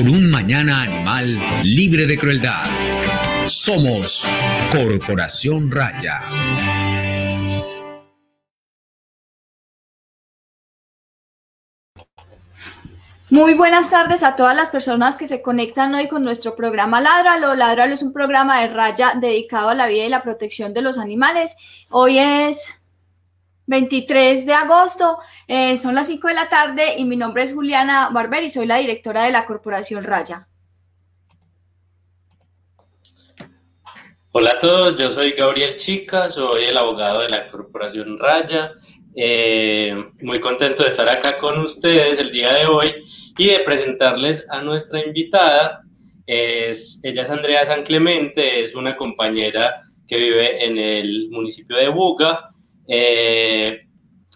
[0.00, 2.64] por un mañana animal libre de crueldad.
[3.46, 4.24] Somos
[4.72, 6.20] Corporación Raya.
[13.28, 17.54] Muy buenas tardes a todas las personas que se conectan hoy con nuestro programa Ladralo.
[17.54, 20.96] Ladralo es un programa de raya dedicado a la vida y la protección de los
[20.96, 21.56] animales.
[21.90, 22.79] Hoy es
[23.70, 28.10] 23 de agosto, eh, son las 5 de la tarde y mi nombre es Juliana
[28.12, 30.48] Barber y soy la directora de la Corporación Raya.
[34.32, 38.72] Hola a todos, yo soy Gabriel Chica, soy el abogado de la Corporación Raya.
[39.14, 42.92] Eh, muy contento de estar acá con ustedes el día de hoy
[43.38, 45.82] y de presentarles a nuestra invitada.
[46.26, 51.88] Es, ella es Andrea San Clemente, es una compañera que vive en el municipio de
[51.88, 52.50] Buga
[52.92, 53.86] eh,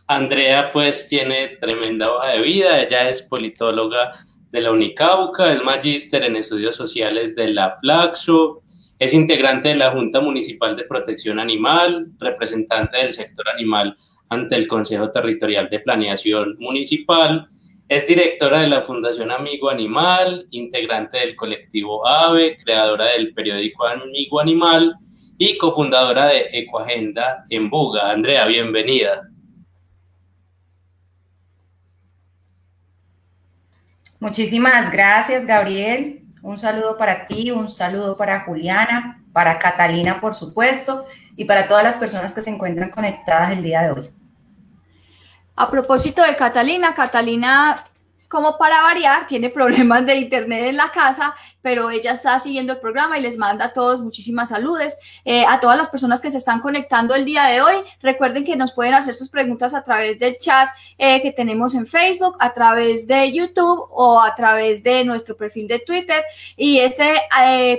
[0.07, 4.13] Andrea pues tiene tremenda hoja de vida, ella es politóloga
[4.53, 8.63] de la Unicauca, es magíster en estudios sociales de la Plaxo,
[9.01, 13.97] es integrante de la Junta Municipal de Protección Animal, representante del sector animal
[14.29, 17.49] ante el Consejo Territorial de Planeación Municipal,
[17.89, 24.39] es directora de la Fundación Amigo Animal, integrante del colectivo AVE, creadora del periódico Amigo
[24.39, 24.95] Animal,
[25.39, 28.11] y cofundadora de Ecoagenda en Buga.
[28.11, 29.29] Andrea, bienvenida.
[34.21, 36.23] Muchísimas gracias, Gabriel.
[36.43, 41.07] Un saludo para ti, un saludo para Juliana, para Catalina, por supuesto,
[41.37, 44.11] y para todas las personas que se encuentran conectadas el día de hoy.
[45.57, 47.85] A propósito de Catalina, Catalina
[48.29, 51.35] como para variar, tiene problemas de internet en la casa,
[51.65, 54.99] pero ella está siguiendo el programa y les manda a todos muchísimas saludes.
[55.25, 58.55] Eh, a todas las personas que se están conectando el día de hoy, recuerden que
[58.55, 62.53] nos pueden hacer sus preguntas a través del chat eh, que tenemos en Facebook, a
[62.53, 66.23] través de YouTube o a través de nuestro perfil de Twitter.
[66.55, 67.15] Y este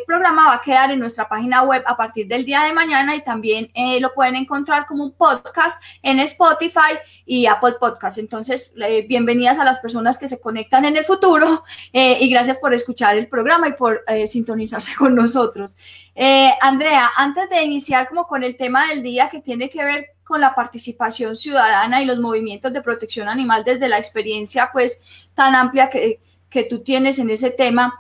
[0.08, 3.24] programa va a quedar en nuestra página web a partir del día de mañana y
[3.24, 3.70] también
[4.02, 8.18] lo pueden encontrar como un podcast en Spotify y Apple Podcast.
[8.18, 8.74] Entonces,
[9.08, 11.64] bienvenidas a las personas que se conectan en el futuro
[11.94, 15.76] y gracias por escuchar el programa por eh, sintonizarse con nosotros.
[16.16, 20.06] Eh, Andrea, antes de iniciar como con el tema del día que tiene que ver
[20.24, 25.02] con la participación ciudadana y los movimientos de protección animal desde la experiencia pues
[25.36, 26.20] tan amplia que,
[26.50, 27.94] que tú tienes en ese tema,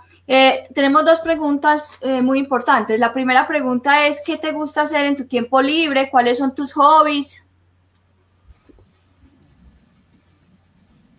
[0.74, 3.00] tenemos dos preguntas muy importantes.
[3.00, 6.09] La primera pregunta es, ¿qué te gusta hacer en tu tiempo libre?
[6.09, 7.46] ¿Cuáles son tus hobbies?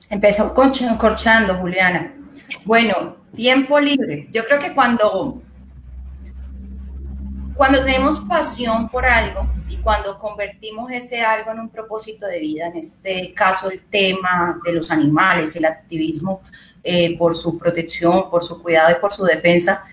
[0.08, 2.14] Empezó corchando, Juliana.
[2.64, 4.26] Bueno, tiempo libre.
[4.32, 5.40] Yo creo que cuando,
[7.54, 12.66] cuando tenemos pasión por algo y cuando convertimos ese algo en un propósito de vida,
[12.66, 16.40] en este caso el tema de los animales, el activismo
[16.82, 19.84] eh, por su protección, por su cuidado y por su defensa,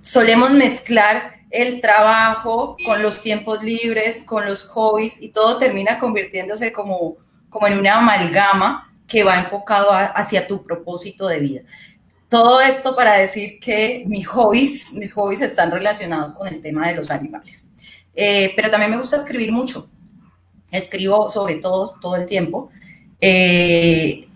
[0.00, 6.72] solemos mezclar el trabajo con los tiempos libres, con los hobbies y todo termina convirtiéndose
[6.72, 7.16] como
[7.54, 11.60] como en una amalgama que va enfocado hacia tu propósito de vida.
[12.34, 16.96] Todo esto para decir que mis hobbies, mis hobbies están relacionados con el tema de
[16.96, 17.70] los animales.
[18.12, 19.88] Eh, pero también me gusta escribir mucho.
[20.68, 22.70] Escribo sobre todo todo el tiempo.
[23.20, 24.26] Eh,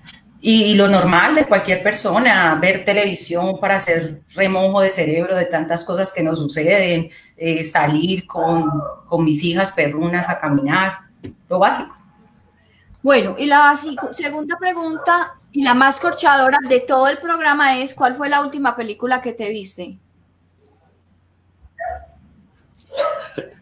[0.41, 5.85] y, lo normal de cualquier persona, ver televisión para hacer remojo de cerebro de tantas
[5.85, 8.71] cosas que nos suceden, eh, salir con,
[9.07, 10.99] con mis hijas perrunas a caminar,
[11.49, 11.99] lo básico.
[13.03, 13.77] Bueno, y la
[14.13, 18.77] segunda pregunta y la más corchadora de todo el programa es, ¿cuál fue la última
[18.77, 19.99] película que te viste?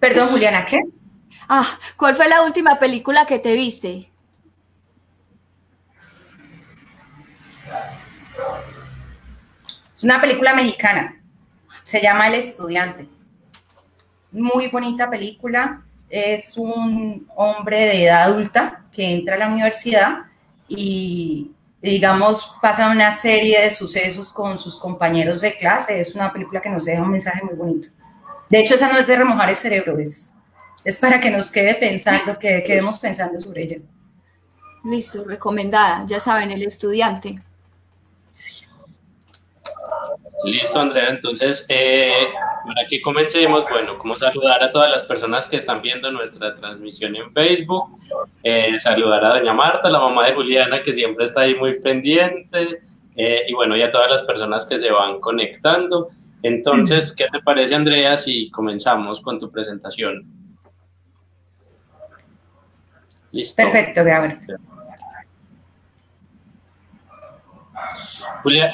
[0.01, 0.81] Perdón, Juliana, ¿qué?
[1.49, 4.11] Ah, ¿cuál fue la última película que te viste?
[9.97, 11.21] Es una película mexicana.
[11.85, 13.09] Se llama El Estudiante.
[14.33, 20.25] Muy bonita película es un hombre de edad adulta que entra a la universidad
[20.69, 21.53] y,
[21.91, 26.01] digamos, pasa una serie de sucesos con sus compañeros de clase.
[26.01, 27.89] Es una película que nos deja un mensaje muy bonito.
[28.51, 30.33] De hecho, esa no es de remojar el cerebro, es,
[30.85, 33.77] es para que nos quede pensando, que quedemos pensando sobre ella.
[34.85, 36.05] Listo, recomendada.
[36.07, 37.41] Ya saben, el estudiante.
[40.47, 41.09] Listo, Andrea.
[41.09, 42.29] Entonces, eh,
[42.65, 47.17] para que comencemos, bueno, como saludar a todas las personas que están viendo nuestra transmisión
[47.17, 47.99] en Facebook,
[48.45, 52.81] eh, saludar a doña Marta, la mamá de Juliana, que siempre está ahí muy pendiente,
[53.17, 56.11] eh, y bueno, y a todas las personas que se van conectando.
[56.43, 60.25] Entonces, ¿qué te parece, Andrea, si comenzamos con tu presentación?
[63.33, 63.65] Listo.
[63.65, 64.39] Perfecto, Gabriel.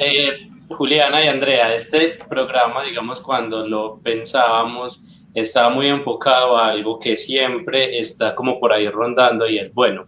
[0.00, 5.02] eh, Juliana y Andrea, este programa, digamos, cuando lo pensábamos,
[5.34, 10.06] estaba muy enfocado a algo que siempre está como por ahí rondando y es bueno.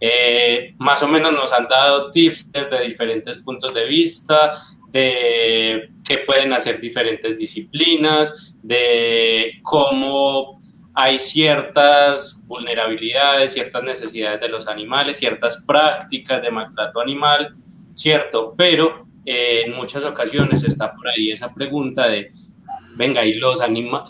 [0.00, 4.60] Eh, más o menos nos han dado tips desde diferentes puntos de vista,
[4.90, 10.60] de qué pueden hacer diferentes disciplinas, de cómo
[10.94, 17.54] hay ciertas vulnerabilidades, ciertas necesidades de los animales, ciertas prácticas de maltrato animal,
[17.94, 22.30] cierto, pero eh, en muchas ocasiones está por ahí esa pregunta de,
[22.94, 23.58] venga, y los,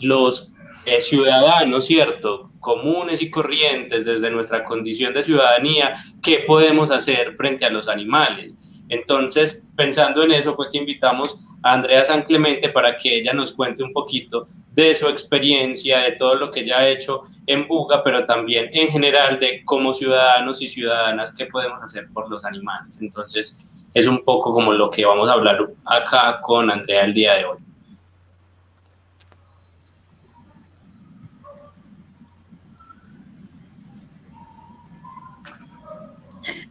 [0.01, 0.53] los
[0.85, 7.65] eh, ciudadanos, cierto, comunes y corrientes desde nuestra condición de ciudadanía, ¿qué podemos hacer frente
[7.65, 8.57] a los animales?
[8.89, 13.53] Entonces, pensando en eso, fue que invitamos a Andrea San Clemente para que ella nos
[13.53, 18.03] cuente un poquito de su experiencia, de todo lo que ella ha hecho en Buga,
[18.03, 22.99] pero también en general de como ciudadanos y ciudadanas qué podemos hacer por los animales.
[23.01, 23.59] Entonces,
[23.97, 27.45] es un poco como lo que vamos a hablar acá con Andrea el día de
[27.45, 27.57] hoy.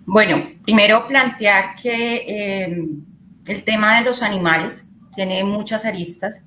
[0.04, 2.86] Bueno, primero plantear que eh,
[3.48, 6.44] el tema de los animales tiene muchas aristas,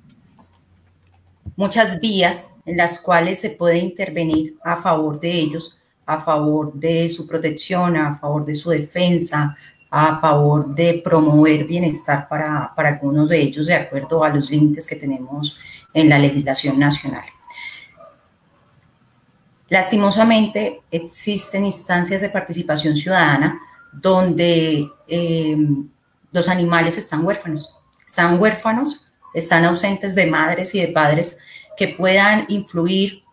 [1.58, 7.10] muchas vías en las cuales se puede intervenir a favor de ellos, a favor de
[7.10, 9.58] su protección, a favor de su defensa,
[9.92, 14.86] a favor de promover bienestar para, para algunos de ellos de acuerdo a los límites
[14.86, 15.58] que tenemos
[15.94, 17.26] en la legislación nacional.
[19.70, 23.60] Lastimosamente, existen instancias de participación ciudadana
[23.92, 25.58] donde eh,
[26.32, 27.76] los animales están huérfanos.
[28.06, 31.38] Están huérfanos, están ausentes de madres y de padres
[31.78, 33.24] que puedan influir,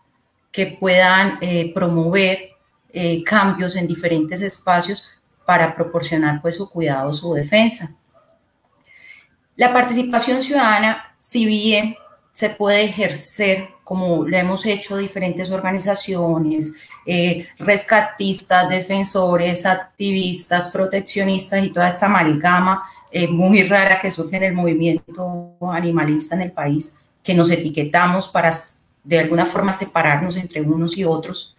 [0.51, 2.51] que puedan eh, promover
[2.93, 5.07] eh, cambios en diferentes espacios
[5.47, 7.95] para proporcionar pues su cuidado, su defensa.
[9.55, 11.95] La participación ciudadana, si bien
[12.33, 16.73] se puede ejercer como lo hemos hecho diferentes organizaciones,
[17.05, 24.43] eh, rescatistas, defensores, activistas, proteccionistas y toda esta amalgama eh, muy rara que surge en
[24.43, 28.51] el movimiento animalista en el país, que nos etiquetamos para
[29.01, 31.55] de alguna forma separarnos entre unos y otros.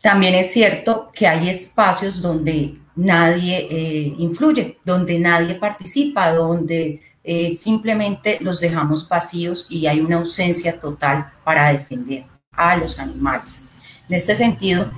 [0.00, 7.50] También es cierto que hay espacios donde nadie eh, influye, donde nadie participa, donde eh,
[7.50, 13.62] simplemente los dejamos vacíos y hay una ausencia total para defender a los animales.
[14.08, 14.90] En este sentido,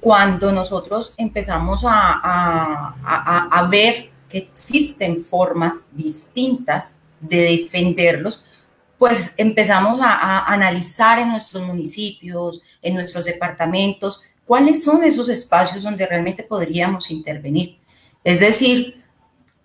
[0.00, 2.94] cuando nosotros empezamos a,
[3.50, 8.44] a, ver que existen formas distintas de defenderlos,
[8.98, 16.06] pues empezamos a, analizar en nuestros municipios, en nuestros departamentos, cuáles son esos espacios donde
[16.06, 17.78] realmente podríamos intervenir.
[18.22, 19.02] Es decir,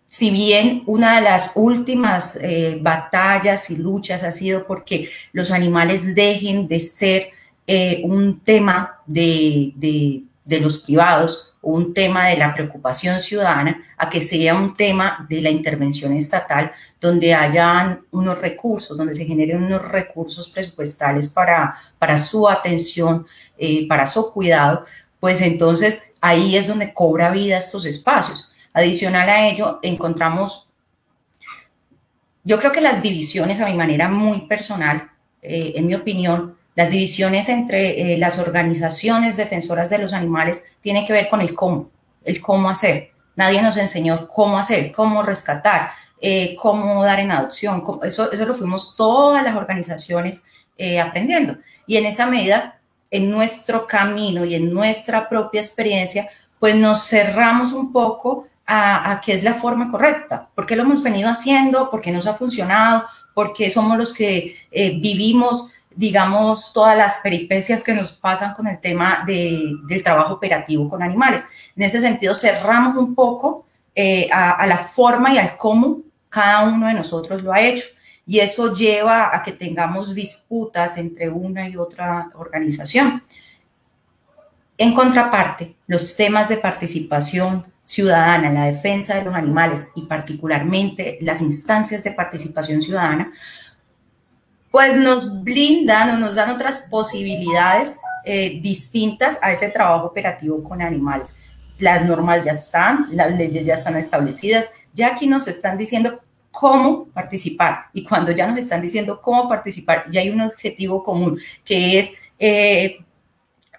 [0.07, 6.15] si bien una de las últimas eh, batallas y luchas ha sido porque los animales
[6.15, 7.29] dejen de ser
[7.67, 10.23] eh, un tema de, de,
[10.59, 15.41] los privados o un tema de la preocupación ciudadana, a que sea un tema de
[15.41, 22.17] la intervención estatal, donde hayan unos recursos, donde se generen unos recursos presupuestales para, para
[22.17, 23.27] su atención,
[23.57, 24.85] eh, para su cuidado,
[25.19, 28.51] pues entonces ahí es donde cobra vida estos espacios.
[28.73, 30.69] Adicional a ello, encontramos,
[32.43, 36.91] yo creo que las divisiones, a mi manera muy personal, eh, en mi opinión, las
[36.91, 41.89] divisiones entre eh, las organizaciones defensoras de los animales tienen que ver con el cómo,
[42.23, 43.11] el cómo hacer.
[43.35, 47.83] Nadie nos enseñó cómo hacer, cómo rescatar, eh, cómo dar en adopción.
[48.03, 50.43] eso, eso lo fuimos todas las organizaciones
[51.03, 51.57] aprendiendo.
[51.85, 52.79] Y en esa medida,
[53.11, 59.33] en nuestro camino y en nuestra propia experiencia, pues nos cerramos un poco a, qué
[59.33, 63.97] es la forma correcta, porque lo hemos venido haciendo, porque nos ha funcionado, porque somos
[63.97, 70.01] los que eh, vivimos, digamos, todas las peripecias que nos pasan con el tema del
[70.01, 71.43] trabajo operativo con animales.
[71.75, 76.87] En ese sentido, cerramos un poco eh, a, la forma y al cómo cada uno
[76.87, 77.83] de nosotros lo ha hecho.
[78.25, 83.21] Y eso lleva a que tengamos disputas entre una y otra organización.
[84.77, 91.41] En contraparte, los temas de participación, ciudadana la defensa de los animales y particularmente las
[91.41, 93.33] instancias de participación ciudadana,
[94.71, 100.81] pues nos blindan o nos dan otras posibilidades eh, distintas a ese trabajo operativo con
[100.81, 101.35] animales.
[101.79, 106.19] Las normas ya están, las leyes ya están establecidas, ya aquí nos están diciendo
[106.51, 111.39] cómo participar y cuando ya nos están diciendo cómo participar, ya hay un objetivo común
[111.63, 112.13] que es...
[112.37, 112.99] Eh,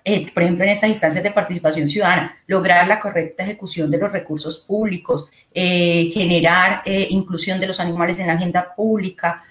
[0.02, 4.10] eh, por ejemplo, en estas instancias de participación ciudadana, lograr la correcta ejecución de los
[4.10, 9.44] recursos públicos, eh, generar inclusión de los animales en la agenda pública,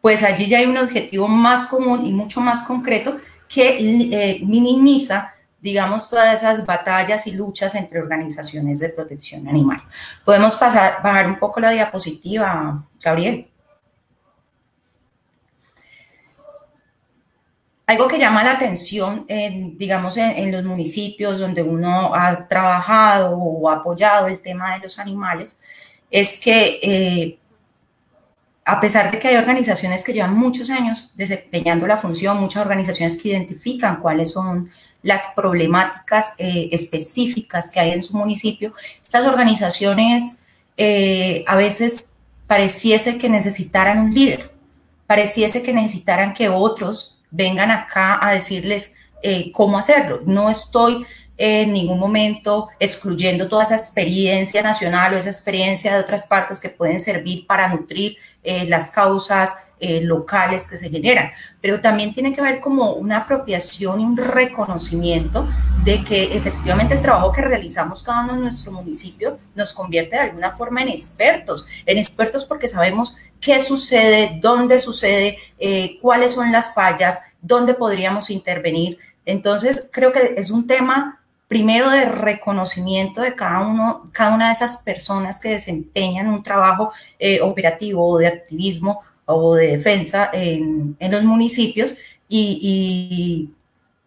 [0.00, 6.08] pues allí ya hay un objetivo más común y mucho más concreto que minimiza, digamos,
[6.08, 9.82] todas esas batallas y luchas entre organizaciones de protección animal.
[10.24, 13.50] Podemos pasar, bajar un poco la diapositiva, Gabriel.
[17.90, 19.26] Algo que llama la atención,
[19.76, 25.60] digamos, en, los municipios donde uno ha trabajado o apoyado el tema de los animales,
[26.08, 27.39] es que eh,
[28.70, 33.20] a pesar de que hay organizaciones que llevan muchos años desempeñando la función, muchas organizaciones
[33.20, 34.70] que identifican cuáles son
[35.02, 38.72] las problemáticas eh, específicas que hay en su municipio,
[39.02, 40.44] estas organizaciones
[40.76, 42.10] eh, a veces
[42.46, 44.52] pareciese que necesitaran un líder,
[45.08, 50.20] pareciese que necesitaran que otros vengan acá a decirles eh, cómo hacerlo.
[50.26, 51.04] No estoy
[51.42, 56.68] en ningún momento excluyendo toda esa experiencia nacional o esa experiencia de otras partes que
[56.68, 61.30] pueden servir para nutrir eh, las causas eh, locales que se generan,
[61.62, 65.48] pero también tiene que haber como una apropiación y un reconocimiento
[65.82, 70.22] de que efectivamente el trabajo que realizamos cada uno en nuestro municipio nos convierte de
[70.24, 76.52] alguna forma en expertos, en expertos porque sabemos qué sucede, dónde sucede, eh, cuáles son
[76.52, 78.98] las fallas, dónde podríamos intervenir.
[79.24, 81.19] Entonces, creo que es un tema
[81.50, 86.92] primero de reconocimiento de cada uno, cada una de esas personas que desempeñan un trabajo
[87.18, 93.50] eh, operativo o de activismo o de defensa en, los municipios y,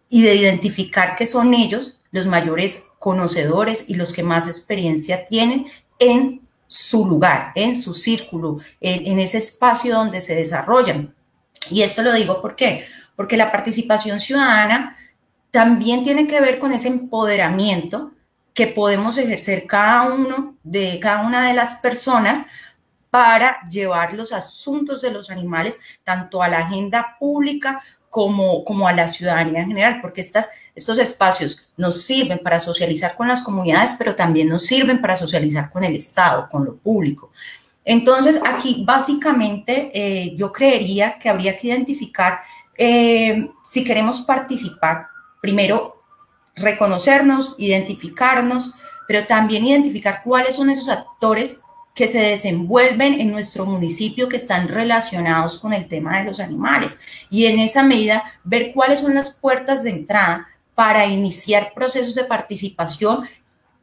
[0.09, 5.65] y, de identificar que son ellos los mayores conocedores y los que más experiencia tienen
[5.99, 11.13] en su lugar, en su círculo, en, ese espacio donde se desarrollan.
[11.69, 12.55] Y esto lo digo ¿por
[13.17, 14.95] porque la participación ciudadana
[15.53, 18.11] también tiene que ver con ese empoderamiento
[18.55, 22.47] que podemos ejercer cada uno de cada una de las personas
[23.11, 28.93] para llevar los asuntos de los animales tanto a la agenda pública como, como a
[28.93, 33.93] la ciudadanía en general, porque estas, estos espacios nos sirven para socializar con las comunidades,
[33.95, 37.29] pero también nos sirven para socializar con el Estado, con lo público.
[37.85, 42.39] Entonces, aquí básicamente eh, yo creería que habría que identificar
[42.75, 45.12] eh, si queremos participar
[45.43, 46.01] primero,
[46.55, 48.75] reconocernos, identificarnos,
[49.09, 51.59] pero también identificar cuáles son esos actores
[51.93, 57.01] que se desenvuelven en nuestro municipio que están relacionados con el tema de los animales
[57.29, 62.23] y en esa medida ver cuáles son las puertas de entrada para iniciar procesos de
[62.23, 63.27] participación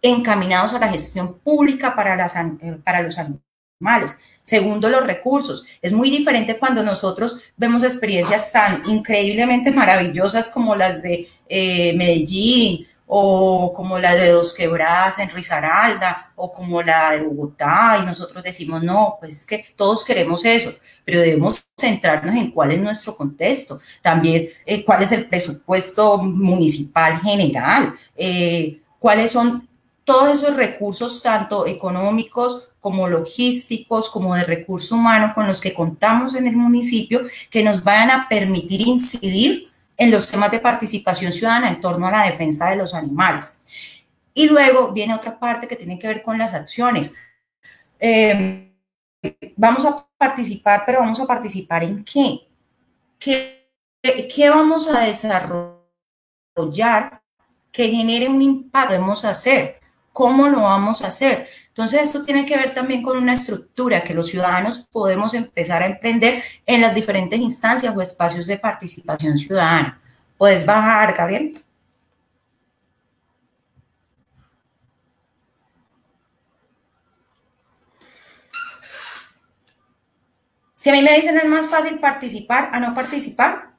[0.01, 2.37] encaminados a la gestión pública para, las,
[2.83, 4.17] para los animales.
[4.51, 5.65] Segundo, los recursos.
[5.81, 12.85] Es muy diferente cuando nosotros vemos experiencias tan increíblemente maravillosas como las de eh, Medellín
[13.07, 18.43] o como la de Dos Quebradas en Risaralda o como la de Bogotá y nosotros
[18.43, 23.15] decimos, no, pues es que todos queremos eso, pero debemos centrarnos en cuál es nuestro
[23.15, 29.69] contexto, también eh, cuál es el presupuesto municipal general, eh, cuáles son
[30.03, 36.35] todos esos recursos, tanto económicos como logísticos, como de recurso humano con los que contamos
[36.35, 41.69] en el municipio, que nos vayan a permitir incidir en los temas de participación ciudadana
[41.69, 43.59] en torno a la defensa de los animales.
[44.33, 47.15] Y luego viene otra parte que tiene que ver con las acciones.
[47.99, 48.73] Eh,
[49.57, 52.49] vamos a participar, pero vamos a participar en qué?
[53.19, 53.69] ¿Qué,
[54.03, 55.83] qué vamos a desarrollar
[57.71, 58.93] que genere un impacto?
[58.93, 59.80] Debemos hacer.
[60.13, 61.49] ¿Cómo lo vamos a hacer?
[61.69, 65.87] Entonces, esto tiene que ver también con una estructura que los ciudadanos podemos empezar a
[65.87, 70.01] emprender en las diferentes instancias o espacios de participación ciudadana.
[70.37, 71.63] ¿Puedes bajar, Gabriel?
[80.75, 83.70] Si a mí me dicen es más fácil participar a no participar,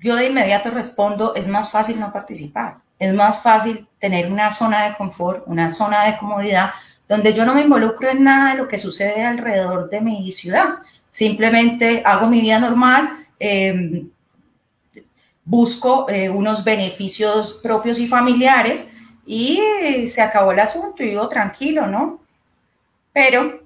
[0.00, 2.78] yo de inmediato respondo, es más fácil no participar.
[2.98, 6.72] Es más fácil tener una zona de confort, una zona de comodidad,
[7.08, 10.76] donde yo no me involucro en nada de lo que sucede alrededor de mi ciudad.
[11.10, 14.10] Simplemente hago mi vida normal, em,
[15.44, 18.88] busco eh, unos beneficios propios y familiares
[19.26, 19.60] y
[20.08, 22.20] se acabó el asunto y vivo tranquilo, ¿no?
[23.12, 23.62] Pero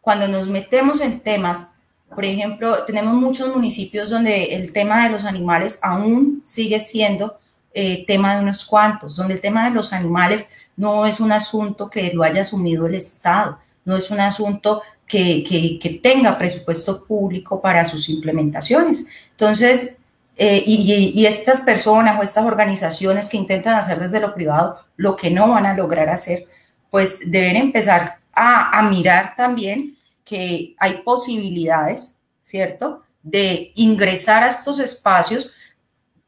[0.00, 1.72] cuando nos metemos en temas,
[2.14, 7.38] por ejemplo, tenemos muchos municipios donde el tema de los animales aún sigue siendo
[7.74, 11.90] eh, tema de unos cuantos, donde el tema de los animales no es un asunto
[11.90, 17.84] que lo haya asumido el Estado, no es un asunto que, tenga presupuesto público para
[17.84, 19.08] sus implementaciones.
[19.30, 19.98] Entonces,
[20.36, 25.30] eh, y, estas personas o estas organizaciones que intentan hacer desde lo privado lo que
[25.30, 26.46] no van a lograr hacer,
[26.90, 29.97] pues deben empezar a, a mirar también
[30.28, 35.54] que hay posibilidades, ¿cierto?, de ingresar a estos espacios,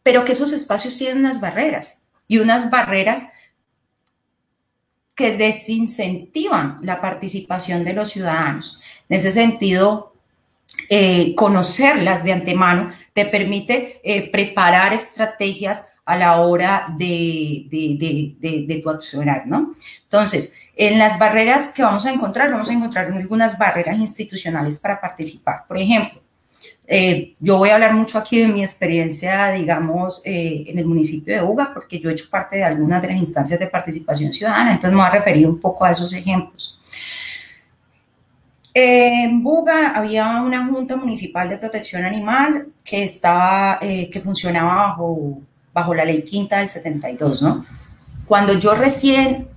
[0.03, 3.33] pero que esos espacios tienen unas barreras y unas barreras
[5.15, 8.81] que desincentivan la participación de los ciudadanos.
[9.09, 10.15] En ese sentido,
[10.89, 18.91] eh, conocerlas de antemano te permite eh, preparar estrategias a la hora de, de, tu
[18.91, 19.75] accionar, ¿no?
[20.03, 24.99] Entonces, en las barreras que vamos a encontrar, vamos a encontrar algunas barreras institucionales para
[24.99, 25.67] participar.
[25.69, 26.23] Por ejemplo,
[26.87, 31.35] eh, yo voy a hablar mucho aquí de mi experiencia, digamos, eh, en el municipio
[31.35, 34.71] de Uga, porque yo he hecho parte de algunas de las instancias de participación ciudadana,
[34.71, 36.81] entonces me voy a referir un poco a esos ejemplos.
[38.73, 45.41] En Buga había una Junta Municipal de Protección Animal que, estaba, eh, que funcionaba bajo,
[45.75, 47.67] bajo la Ley Quinta del 72, ¿no?
[48.27, 49.51] Cuando yo recién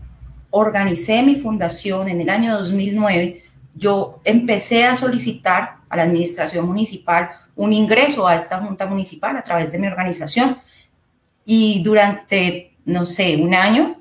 [0.55, 3.43] organicé mi fundación en el año 2009,
[3.73, 9.43] yo empecé a solicitar a la administración municipal un ingreso a esta junta municipal a
[9.43, 10.59] través de mi organización.
[11.43, 13.99] Y durante, no sé, un año,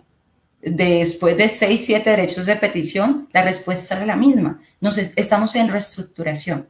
[0.61, 4.61] después de seis, siete derechos de petición, la respuesta era la misma.
[4.79, 6.69] Nos, estamos en reestructuración.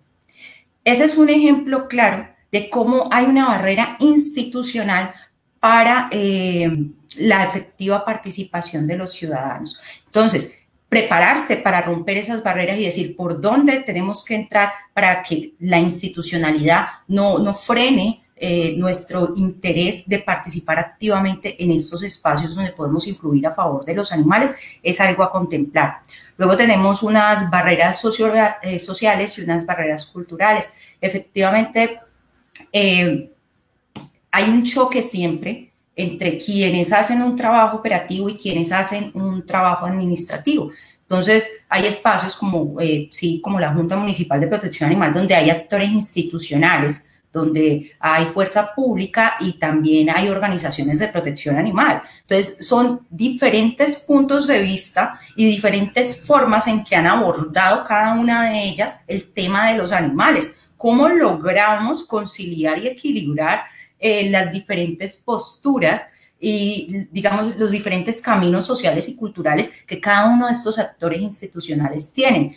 [0.84, 5.12] Ese es un ejemplo claro de cómo hay una barrera institucional
[5.58, 6.70] para eh,
[7.18, 9.80] la efectiva participación de los ciudadanos.
[10.06, 15.54] Entonces, prepararse para romper esas barreras y decir por dónde tenemos que entrar para que
[15.60, 22.72] la institucionalidad no, no frene eh, nuestro interés de participar activamente en estos espacios donde
[22.72, 26.00] podemos influir a favor de los animales, es algo a contemplar.
[26.36, 28.04] Luego tenemos unas barreras
[28.62, 30.68] eh, sociales y unas barreras culturales.
[31.00, 32.00] Efectivamente,
[32.72, 33.30] eh,
[34.30, 39.86] hay un choque siempre entre quienes hacen un trabajo operativo y quienes hacen un trabajo
[39.86, 40.70] administrativo.
[41.02, 45.50] Entonces, hay espacios como, eh, sí, como la Junta Municipal de Protección Animal, donde hay
[45.50, 52.02] actores institucionales, donde hay fuerza pública y también hay organizaciones de protección animal.
[52.22, 58.50] Entonces, son diferentes puntos de vista y diferentes formas en que han abordado cada una
[58.50, 60.54] de ellas el tema de los animales.
[60.76, 63.64] ¿Cómo logramos conciliar y equilibrar
[64.02, 66.08] eh, las diferentes posturas
[66.40, 72.12] y, digamos, los diferentes caminos sociales y culturales que cada uno de estos actores institucionales
[72.12, 72.52] tienen.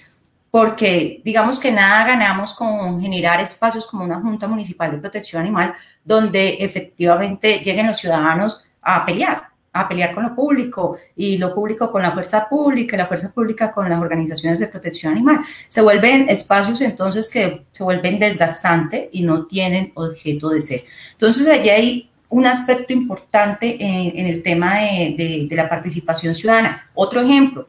[0.49, 5.75] Porque, digamos que nada ganamos con generar espacios como una Junta Municipal de Protección Animal,
[6.03, 11.92] donde efectivamente lleguen los ciudadanos a pelear, a pelear con lo público y lo público
[11.92, 15.42] con la fuerza pública y la fuerza pública con las organizaciones de protección animal.
[15.68, 20.84] Se vuelven espacios entonces que se vuelven desgastantes y no tienen objeto de ser.
[21.12, 26.90] Entonces allí hay un aspecto importante en, el tema de, la participación ciudadana.
[26.94, 27.68] Otro ejemplo,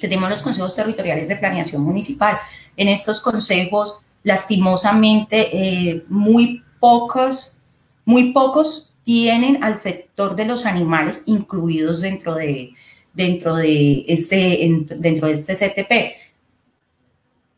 [0.00, 2.38] tenemos los consejos territoriales de planeación municipal.
[2.76, 7.62] En estos consejos, lastimosamente, eh, muy pocos,
[8.04, 12.72] muy pocos tienen al sector de los animales incluidos dentro de,
[13.14, 15.92] dentro de, este, dentro de este CTP.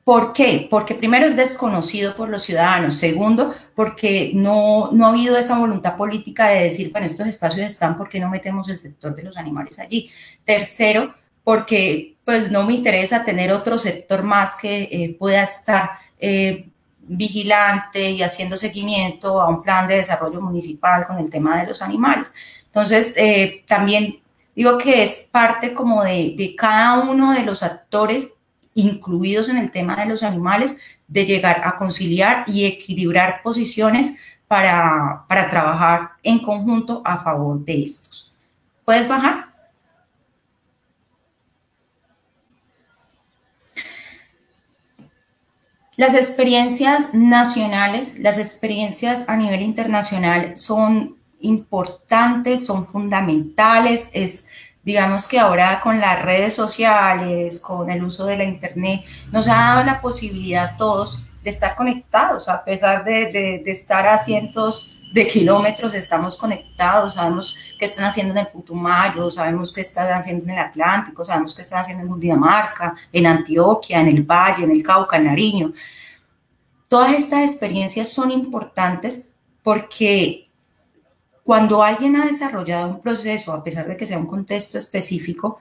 [0.04, 0.68] ¿Por qué?
[0.70, 2.98] Porque primero es desconocido por los ciudadanos.
[2.98, 7.96] Segundo, porque no, no ha habido esa voluntad política de decir, bueno, estos espacios están,
[7.96, 10.10] ¿por qué no metemos el sector de los animales allí?
[10.44, 16.68] Tercero, porque pues no me interesa tener otro sector más que eh, pueda estar eh,
[17.08, 21.82] vigilante y haciendo seguimiento a un plan de desarrollo municipal con el tema de los
[21.82, 22.32] animales.
[22.66, 24.20] Entonces, eh, también
[24.54, 28.34] digo que es parte como de, de cada uno de los actores
[28.74, 34.14] incluidos en el tema de los animales, de llegar a conciliar y equilibrar posiciones
[34.46, 38.32] para, para trabajar en conjunto a favor de estos.
[38.84, 39.47] ¿Puedes bajar?
[45.98, 54.46] Las experiencias nacionales, las experiencias a nivel internacional son importantes, son fundamentales, es,
[54.84, 59.54] digamos que ahora con las redes sociales, con el uso de la Internet, nos ha
[59.54, 63.32] dado la posibilidad a todos de estar conectados, a pesar de,
[63.64, 69.30] de, estar a cientos de kilómetros, estamos conectados, sabemos qué están haciendo en el Putumayo,
[69.30, 74.00] sabemos qué están haciendo en el Atlántico, sabemos qué están haciendo en Cundinamarca, en Antioquia,
[74.00, 75.72] en el Valle, en el Cauca, en Nariño.
[76.88, 79.30] Todas estas experiencias son importantes
[79.62, 80.48] porque
[81.42, 85.58] cuando alguien ha desarrollado un proceso, a pesar de que sea un contexto específico,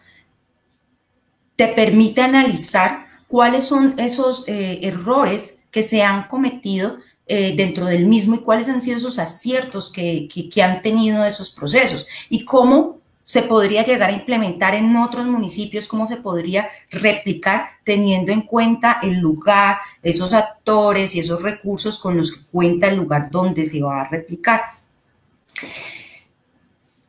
[1.56, 6.98] te permite analizar cuáles son esos eh, errores que se han cometido
[7.30, 11.50] eh, dentro del mismo y cuáles han sido esos aciertos que, que, han tenido esos
[11.50, 17.72] procesos y cómo se podría llegar a implementar en otros municipios, cómo se podría replicar
[17.84, 22.96] teniendo en cuenta el lugar, esos actores y esos recursos con los que cuenta el
[22.96, 24.62] lugar donde se va a replicar.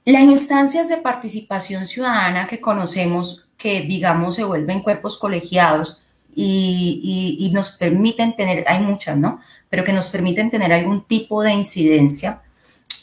[0.04, 6.02] Las instancias de participación ciudadana que conocemos, que digamos se vuelven cuerpos colegiados
[6.34, 9.40] y, nos permiten tener, hay muchas, ¿no?
[9.68, 12.42] Pero que nos permiten tener algún tipo de incidencia.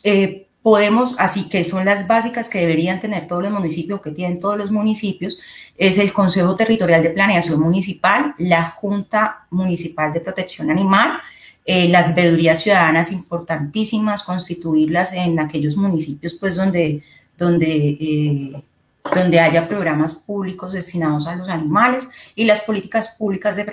[0.03, 4.39] Eh, podemos, así que son las básicas que deberían tener todos los municipios, que tienen
[4.39, 5.38] todos los municipios,
[5.77, 11.19] es el Consejo Territorial de Planeación Municipal, la Junta Municipal de Protección Animal,
[11.65, 17.03] eh, las veedurías ciudadanas importantísimas, constituirlas en aquellos municipios pues donde,
[17.38, 18.63] donde eh,
[19.13, 23.63] donde haya programas públicos destinados a los animales y las políticas públicas de,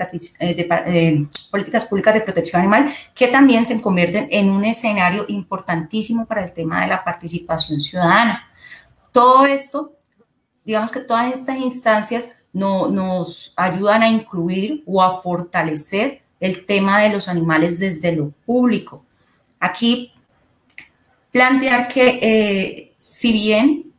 [0.40, 6.27] eh, eh, políticas públicas de protección animal que también se convierten en un escenario importantísimo
[6.27, 8.49] para el tema de la participación ciudadana.
[9.11, 9.92] Todo esto,
[10.64, 17.01] digamos que todas estas instancias no, nos ayudan a incluir o a fortalecer el tema
[17.01, 19.05] de los animales desde lo público.
[19.59, 20.12] Aquí
[21.31, 23.92] plantear que eh, si bien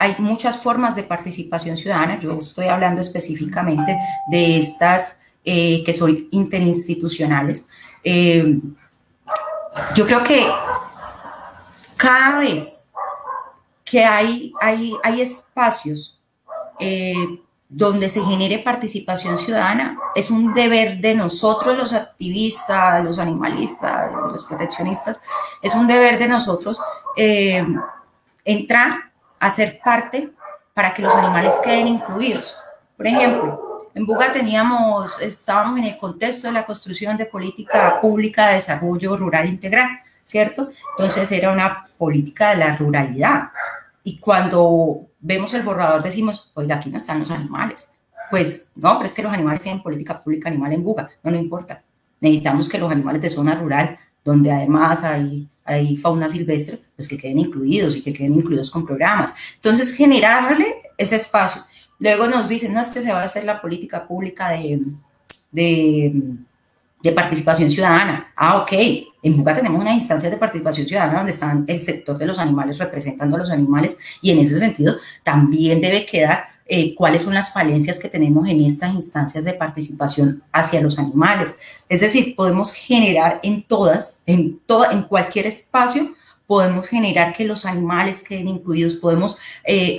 [0.00, 2.18] hay muchas formas de participación ciudadana.
[2.18, 3.98] Yo estoy hablando específicamente
[4.30, 7.68] de estas eh, que son interinstitucionales.
[8.02, 8.58] Eh,
[9.94, 10.50] yo creo que
[11.98, 12.88] cada vez
[13.84, 16.18] que hay, hay, hay espacios
[16.78, 24.10] eh, donde se genere participación ciudadana, es un deber de nosotros los activistas, los animalistas,
[24.32, 25.22] los proteccionistas,
[25.60, 26.80] es un deber de nosotros
[28.46, 29.09] entrar
[29.40, 30.30] hacer parte
[30.74, 32.56] para que los animales queden incluidos.
[32.96, 38.48] Por ejemplo, en Buga teníamos, estábamos en el contexto de la construcción de política pública
[38.48, 39.88] de desarrollo rural integral,
[40.24, 40.70] ¿cierto?
[40.96, 43.50] Entonces era una política de la ruralidad.
[44.04, 47.94] Y cuando vemos el borrador decimos, oiga, aquí no están los animales.
[48.30, 51.36] Pues no, pero es que los animales tienen política pública animal en Buga, no, no
[51.36, 51.82] importa.
[52.20, 57.16] Necesitamos que los animales de zona rural, donde además hay hay fauna silvestre, pues que
[57.16, 59.34] queden incluidos y que queden incluidos con programas.
[59.54, 60.66] Entonces, generarle
[60.98, 61.62] ese espacio.
[61.98, 64.80] Luego nos dicen, no es que se va a hacer la política pública de,
[65.52, 68.32] de, participación ciudadana.
[68.34, 68.72] Ah, ok.
[69.22, 72.78] En Buga tenemos una instancia de participación ciudadana donde están el sector de los animales
[72.78, 77.52] representando a los animales y en ese sentido también debe quedar eh, cuáles son las
[77.52, 81.56] falencias que tenemos en estas instancias de participación hacia los animales.
[81.88, 86.14] Es decir, podemos generar en todas, en, toda, en cualquier espacio,
[86.46, 89.96] podemos generar que los animales queden incluidos, podemos eh,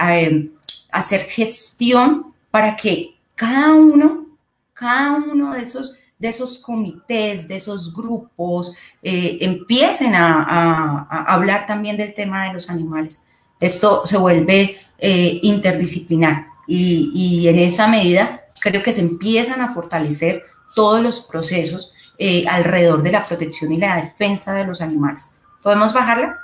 [0.94, 4.28] hacer gestión para que cada uno,
[4.72, 11.98] cada uno de esos de esos comités, de esos grupos, eh, empiecen a, hablar también
[11.98, 13.24] del tema de los animales.
[13.60, 20.44] Esto se vuelve interdisciplinar y, en esa medida creo que se empiezan a fortalecer
[20.76, 25.32] todos los procesos eh, alrededor de la protección y la defensa de los animales.
[25.64, 26.38] ¿Podemos bajarla?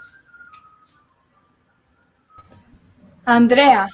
[3.26, 3.90] Andrea,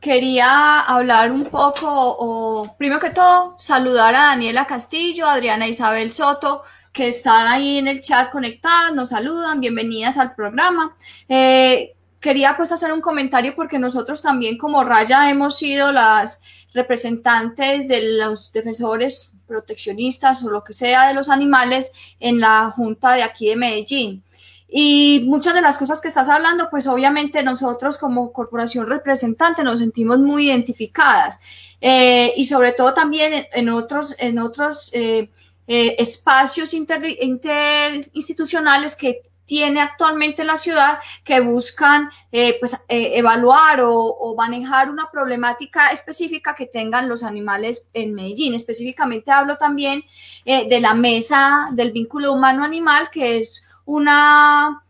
[0.00, 6.62] quería hablar un poco, o primero que todo, saludar a Daniela Castillo, Adriana Isabel Soto,
[6.92, 10.96] que están ahí en el chat conectadas, nos saludan, bienvenidas al programa.
[11.28, 16.40] Eh, quería pues hacer un comentario porque nosotros también como Raya hemos sido las
[16.74, 23.14] representantes de los defensores proteccionistas o lo que sea de los animales en la junta
[23.14, 24.22] de aquí de Medellín.
[24.70, 29.78] Y muchas de las cosas que estás hablando, pues obviamente nosotros como corporación representante nos
[29.78, 31.38] sentimos muy identificadas
[31.80, 35.30] eh, y sobre todo también en, otros, en otros eh,
[35.66, 44.34] eh, espacios interinstitucionales que tiene actualmente la ciudad que buscan eh, pues, eh, evaluar o,
[44.36, 48.54] manejar una problemática específica que tengan los animales en Medellín.
[48.54, 50.04] Específicamente hablo también
[50.44, 54.84] eh, de la mesa del vínculo humano-animal, que es una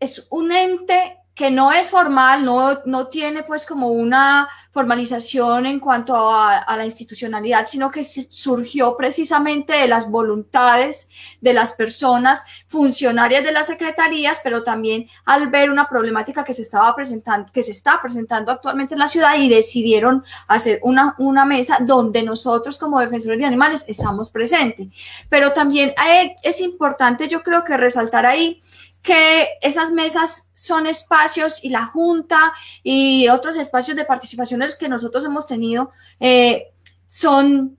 [0.00, 5.80] es un ente que no es formal, no, no tiene pues como una formalización en
[5.80, 11.08] cuanto a, la institucionalidad, sino que surgió precisamente de las voluntades
[11.40, 16.60] de las personas funcionarias de las secretarías, pero también al ver una problemática que se
[16.60, 21.46] estaba presentando, que se está presentando actualmente en la ciudad y decidieron hacer una, una
[21.46, 24.88] mesa donde nosotros como defensores de animales estamos presentes.
[25.30, 25.94] Pero también
[26.42, 28.60] es importante, yo creo que resaltar ahí,
[29.02, 35.24] que esas mesas son espacios y la Junta y otros espacios de participación que nosotros
[35.24, 36.68] hemos tenido eh,
[37.06, 37.78] son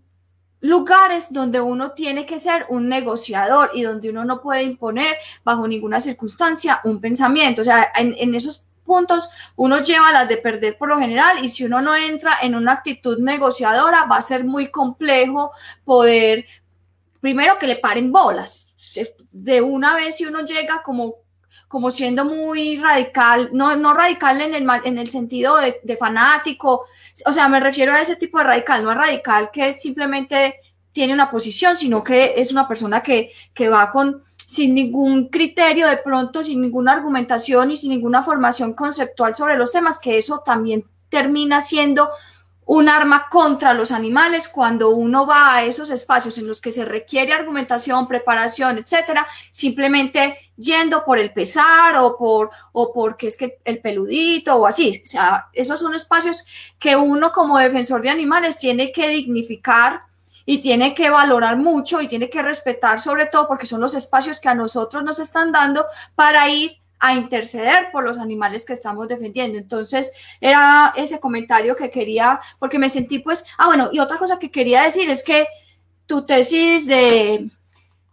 [0.61, 5.67] lugares donde uno tiene que ser un negociador y donde uno no puede imponer bajo
[5.67, 7.61] ninguna circunstancia un pensamiento.
[7.61, 11.65] O sea, en, esos puntos uno lleva las de perder por lo general y si
[11.65, 15.51] uno no entra en una actitud negociadora va a ser muy complejo
[15.83, 16.45] poder,
[17.19, 18.70] primero que le paren bolas.
[19.31, 21.15] De una vez si uno llega como
[21.67, 26.83] como siendo muy radical, no, no radical en el, en el sentido de, de, fanático,
[27.25, 30.59] o sea, me refiero a ese tipo de radical, no a radical que simplemente
[30.91, 35.87] tiene una posición, sino que es una persona que, que va con sin ningún criterio
[35.87, 40.43] de pronto, sin ninguna argumentación y sin ninguna formación conceptual sobre los temas, que eso
[40.45, 42.09] también termina siendo
[42.65, 46.85] un arma contra los animales cuando uno va a esos espacios en los que se
[46.85, 53.59] requiere argumentación, preparación, etcétera, simplemente yendo por el pesar o por o porque es que
[53.65, 56.43] el peludito o así, o sea, esos son espacios
[56.79, 60.03] que uno como defensor de animales tiene que dignificar
[60.45, 64.39] y tiene que valorar mucho y tiene que respetar sobre todo porque son los espacios
[64.39, 69.07] que a nosotros nos están dando para ir a interceder por los animales que estamos
[69.07, 69.57] defendiendo.
[69.57, 74.37] Entonces, era ese comentario que quería, porque me sentí pues, ah, bueno, y otra cosa
[74.37, 75.47] que quería decir es que
[76.05, 77.49] tu tesis de,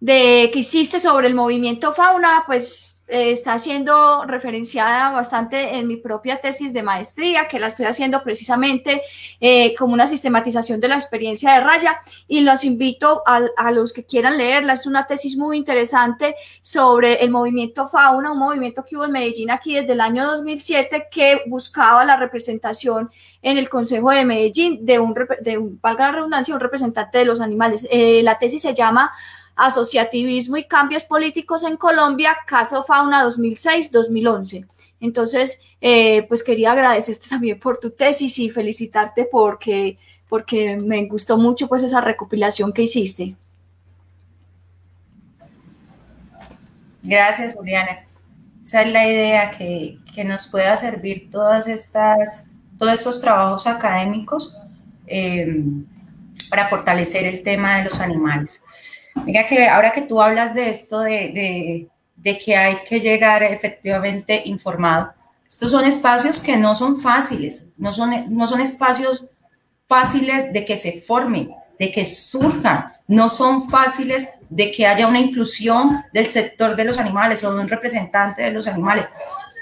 [0.00, 5.96] de que hiciste sobre el movimiento fauna, pues eh, está siendo referenciada bastante en mi
[5.96, 9.02] propia tesis de maestría, que la estoy haciendo precisamente
[9.40, 13.92] eh, como una sistematización de la experiencia de Raya y los invito a, a, los
[13.92, 14.74] que quieran leerla.
[14.74, 19.50] Es una tesis muy interesante sobre el movimiento Fauna, un movimiento que hubo en Medellín
[19.50, 23.10] aquí desde el año 2007 que buscaba la representación
[23.42, 27.24] en el Consejo de Medellín de un, de un valga la redundancia, un representante de
[27.24, 27.86] los animales.
[27.90, 29.12] Eh, la tesis se llama
[29.58, 34.66] Asociativismo y Cambios Políticos en Colombia, Caso Fauna 2006-2011.
[35.00, 41.36] Entonces, eh, pues quería agradecerte también por tu tesis y felicitarte porque, porque me gustó
[41.36, 43.36] mucho pues esa recopilación que hiciste.
[47.02, 48.04] Gracias, Juliana.
[48.62, 52.46] Esa es la idea, que, que nos pueda servir todas estas,
[52.78, 54.56] todos estos trabajos académicos
[55.06, 55.64] eh,
[56.50, 58.62] para fortalecer el tema de los animales.
[59.24, 61.88] Mira que ahora que tú hablas de esto, de,
[62.22, 65.12] que hay que llegar efectivamente informado,
[65.48, 69.26] estos son espacios que no son fáciles, no son, no son espacios
[69.86, 75.20] fáciles de que se formen, de que surjan, no son fáciles de que haya una
[75.20, 79.08] inclusión del sector de los animales o de un representante de los animales.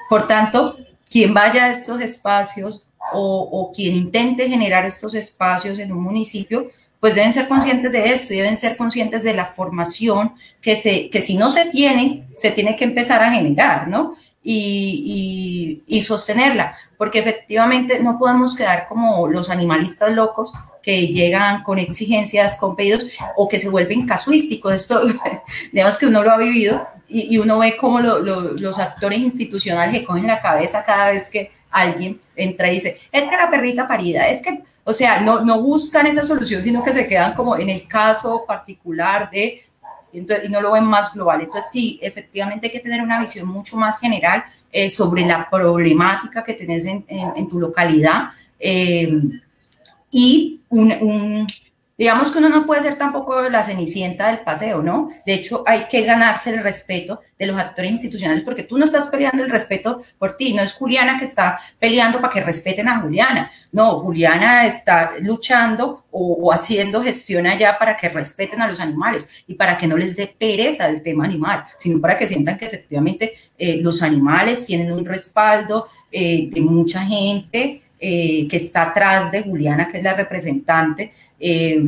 [0.08, 0.76] Por tanto,
[1.08, 6.68] quien vaya a estos espacios o, o quien intente generar estos espacios en un municipio,
[7.06, 11.08] pues deben ser conscientes de esto y deben ser conscientes de la formación que, se,
[11.08, 14.16] que si no se tiene, se tiene que empezar a generar, ¿no?
[14.42, 21.78] Y, y, sostenerla, porque efectivamente no podemos quedar como los animalistas locos que llegan con
[21.78, 24.74] exigencias, con pedidos o que se vuelven casuísticos.
[24.74, 25.00] Esto,
[25.72, 30.04] digamos que uno lo ha vivido y, y uno ve como los actores institucionales que
[30.04, 34.26] cogen la cabeza cada vez que alguien entra y dice, es que la perrita parida,
[34.26, 37.68] es que o sea, no, no buscan esa solución, sino que se quedan como en
[37.68, 39.64] el caso particular de,
[40.12, 41.40] y no lo ven más global.
[41.40, 46.44] Entonces, sí, efectivamente hay que tener una visión mucho más general eh, sobre la problemática
[46.44, 48.28] que tenés en, en, tu localidad
[48.60, 49.20] eh,
[50.08, 51.46] y un
[51.98, 55.08] Digamos que uno no puede ser tampoco la cenicienta del paseo, ¿no?
[55.24, 59.08] De hecho, hay que ganarse el respeto de los actores institucionales porque tú no estás
[59.08, 63.00] peleando el respeto por ti, no es Juliana que está peleando para que respeten a
[63.00, 69.28] Juliana, no, Juliana está luchando o, haciendo gestión allá para que respeten a los animales
[69.46, 72.66] y para que no les dé pereza el tema animal, sino para que sientan que
[72.66, 79.32] efectivamente eh, los animales tienen un respaldo eh, de mucha gente eh, que está atrás
[79.32, 81.82] de Juliana, que es la representante, eh,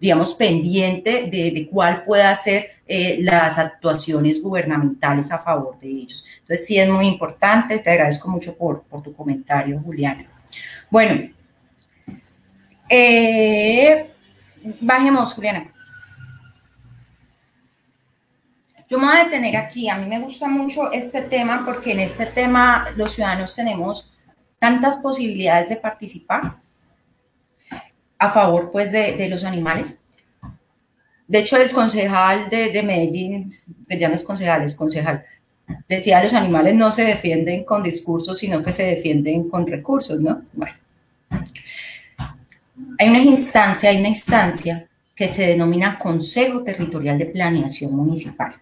[0.00, 6.24] digamos, pendiente de, cuál pueda ser eh, las actuaciones gubernamentales a favor de ellos.
[6.40, 10.26] Entonces, sí es muy importante, te agradezco mucho por, por tu comentario, Juliana.
[10.90, 11.30] Bueno,
[14.80, 15.72] bajemos, Juliana.
[18.88, 19.88] Yo me voy a detener aquí.
[19.88, 24.12] A mí me gusta mucho este tema porque en este tema los ciudadanos tenemos
[24.58, 26.56] tantas posibilidades de participar
[28.18, 29.98] a favor pues de, los animales.
[31.28, 33.50] De hecho, el concejal de, Medellín,
[33.88, 35.24] que ya no es concejal, es concejal,
[35.88, 40.42] decía, los animales no se defienden con discursos, sino que se defienden con recursos, ¿no?
[40.52, 40.74] Bueno,
[42.98, 48.54] hay una instancia, hay una instancia que se denomina Consejo Territorial de Planeación Municipal.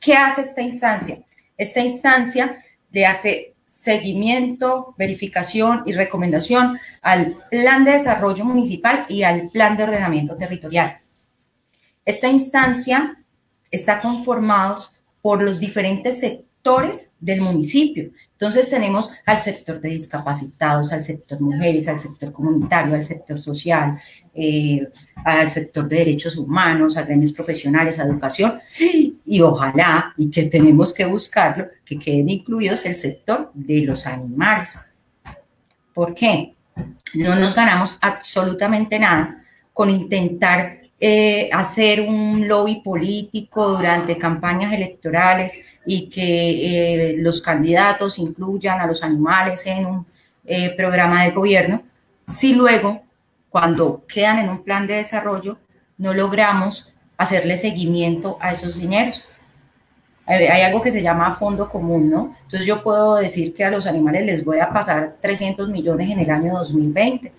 [0.00, 1.18] ¿Qué hace esta instancia?
[1.58, 3.55] Esta instancia le hace
[3.86, 10.98] seguimiento, verificación y recomendación al plan de desarrollo municipal y al plan de ordenamiento territorial.
[12.04, 13.22] Esta instancia
[13.70, 14.78] está conformada
[15.22, 18.10] por los diferentes sectores del municipio.
[18.38, 23.98] Entonces tenemos al sector de discapacitados, al sector mujeres, al sector comunitario, al sector social,
[24.34, 24.86] eh,
[25.24, 28.60] al sector de derechos humanos, a gremios profesionales, a educación
[29.24, 34.80] y ojalá, y que tenemos que buscarlo, que queden incluidos el sector de los animales.
[35.94, 36.54] ¿Por qué?
[37.14, 45.62] No nos ganamos absolutamente nada con intentar eh, hacer un lobby político durante campañas electorales
[45.84, 50.06] y que eh, los candidatos incluyan a los animales en un
[50.46, 51.82] eh, programa de gobierno,
[52.26, 53.02] si luego,
[53.50, 55.58] cuando quedan en un plan de desarrollo,
[55.98, 59.22] no logramos hacerle seguimiento a esos dineros.
[60.24, 62.34] Hay, algo que se llama fondo común, ¿no?
[62.42, 66.20] Entonces yo puedo decir que a los animales les voy a pasar 300 millones en
[66.20, 67.32] el año 2020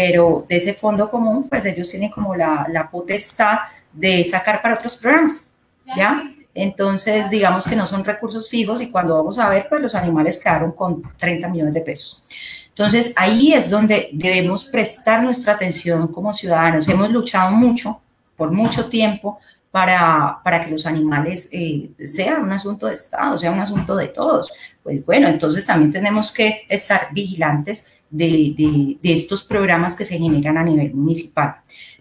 [0.00, 3.58] pero de ese fondo común, pues ellos tienen como la, la potestad
[3.92, 5.50] de sacar para otros programas,
[5.96, 6.22] ¿ya?
[6.54, 10.40] Entonces, digamos que no son recursos fijos y cuando vamos a ver, pues los animales
[10.40, 12.24] quedaron con 30 millones de pesos.
[12.68, 16.88] Entonces, ahí es donde debemos prestar nuestra atención como ciudadanos.
[16.88, 18.00] Hemos luchado mucho,
[18.36, 19.40] por mucho tiempo,
[19.72, 24.06] para, para que los animales eh, sean un asunto de Estado, sea un asunto de
[24.06, 24.52] todos.
[24.80, 30.62] Pues bueno, entonces también tenemos que estar vigilantes de, estos programas que se generan a
[30.62, 31.56] nivel municipal.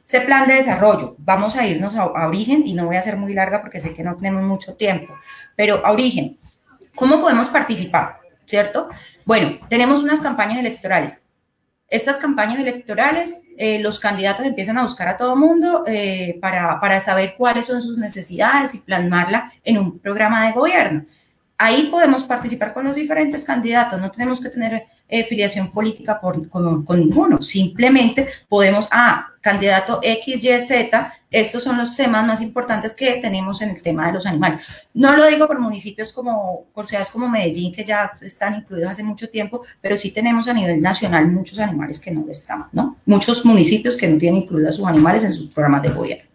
[0.06, 3.34] Ese plan de desarrollo, vamos a irnos a, origen y no voy a ser muy
[3.34, 5.14] larga porque sé que no tenemos mucho tiempo,
[5.56, 6.38] pero a origen,
[6.96, 8.20] ¿cómo podemos participar?
[8.46, 8.90] ¿Cierto?
[9.26, 11.26] Bueno, tenemos unas campañas electorales.
[11.90, 17.00] Estas campañas electorales, eh, los candidatos empiezan a buscar a todo mundo eh, para, para
[17.00, 21.06] saber cuáles son sus necesidades y plasmarla en un programa de gobierno.
[21.58, 26.50] Ahí podemos participar con los diferentes candidatos, no tenemos que tener eh, filiación política por,
[26.50, 32.94] con, ninguno, simplemente podemos, ah, candidato X, Y, Z, estos son los temas más importantes
[32.94, 34.62] que tenemos en el tema de los animales.
[34.94, 39.04] No lo digo por municipios como, por ciudades como Medellín, que ya están incluidos hace
[39.04, 42.98] mucho tiempo, pero sí tenemos a nivel nacional muchos animales que no están, ¿no?
[43.06, 46.30] Muchos municipios que no tienen incluidos sus animales en sus programas de gobierno.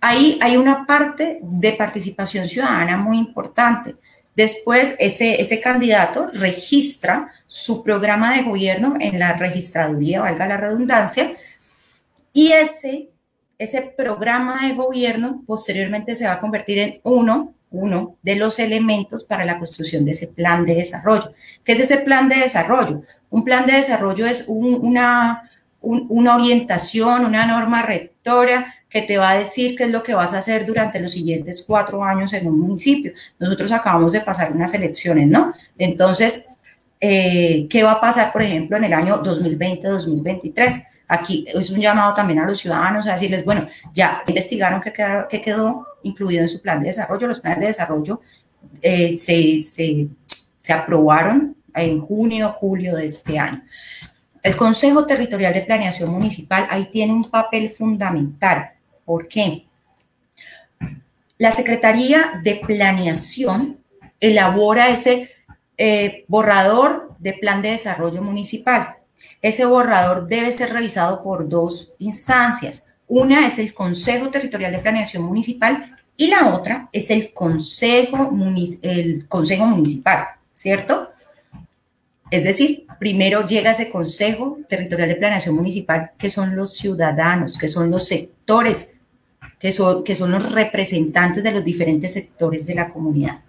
[0.00, 3.96] Ahí hay una parte de participación ciudadana muy importante.
[4.36, 11.36] Después, ese, ese candidato registra su programa de gobierno en la registraduría, valga la redundancia,
[12.34, 13.08] y ese,
[13.58, 19.24] ese programa de gobierno posteriormente se va a convertir en uno, uno de los elementos
[19.24, 21.32] para la construcción de ese plan de desarrollo.
[21.64, 23.02] ¿Qué es ese plan de desarrollo?
[23.30, 29.38] Un plan de desarrollo es una, una orientación, una norma rectora que te va a
[29.38, 32.58] decir qué es lo que vas a hacer durante los siguientes cuatro años en un
[32.60, 33.12] municipio.
[33.38, 35.54] Nosotros acabamos de pasar unas elecciones, ¿no?
[35.76, 36.46] Entonces,
[37.00, 40.84] eh, ¿qué va a pasar, por ejemplo, en el año 2020-2023?
[41.08, 45.86] Aquí es un llamado también a los ciudadanos a decirles, bueno, ya investigaron qué, quedó
[46.02, 47.26] incluido en su plan de desarrollo.
[47.26, 48.20] Los planes de desarrollo
[48.82, 50.08] eh, se, se,
[50.58, 53.62] se aprobaron en junio, julio de este año.
[54.42, 58.75] El Consejo Territorial de Planeación Municipal ahí tiene un papel fundamental
[59.06, 59.64] ¿Por qué?
[61.38, 63.78] La Secretaría de Planeación
[64.20, 65.30] elabora ese
[65.78, 68.96] eh, borrador de plan de desarrollo municipal.
[69.40, 72.84] Ese borrador debe ser revisado por dos instancias.
[73.06, 78.30] Una es el Consejo Territorial de Planeación Municipal y la otra es el Consejo,
[78.82, 81.10] el Consejo Municipal, ¿cierto?
[82.30, 87.68] Es decir, primero llega ese Consejo Territorial de Planeación Municipal, que son los ciudadanos, que
[87.68, 88.95] son los sectores
[89.58, 93.40] que son, los representantes de los diferentes sectores de la comunidad.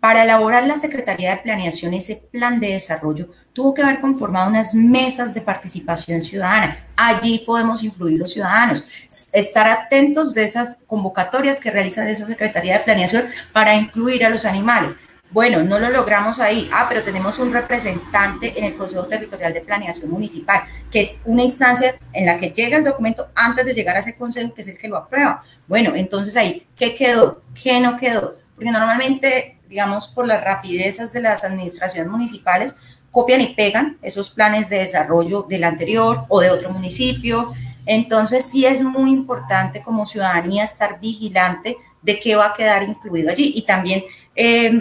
[0.00, 4.72] Para elaborar la Secretaría de Planeación ese plan de desarrollo, tuvo que haber conformado unas
[4.72, 6.86] mesas de participación ciudadana.
[6.96, 8.86] Allí podemos influir los ciudadanos,
[9.32, 14.44] estar atentos de esas convocatorias que realiza esa Secretaría de Planeación para incluir a los
[14.44, 14.94] animales.
[15.30, 16.70] Bueno, no lo logramos ahí.
[16.72, 21.42] Ah, pero tenemos un representante en el Consejo Territorial de Planeación Municipal, que es una
[21.42, 24.68] instancia en la que llega el documento antes de llegar a ese consejo, que es
[24.68, 25.42] el que lo aprueba.
[25.66, 27.42] Bueno, entonces ahí, ¿qué quedó?
[27.62, 28.36] ¿Qué no quedó?
[28.54, 32.76] Porque normalmente, digamos, por las rapidezas de las administraciones municipales,
[33.10, 37.52] copian y pegan esos planes de desarrollo del anterior o de otro municipio.
[37.84, 43.30] Entonces, sí es muy importante como ciudadanía estar vigilante de qué va a quedar incluido
[43.30, 43.52] allí.
[43.54, 44.04] Y también...
[44.34, 44.72] Eh,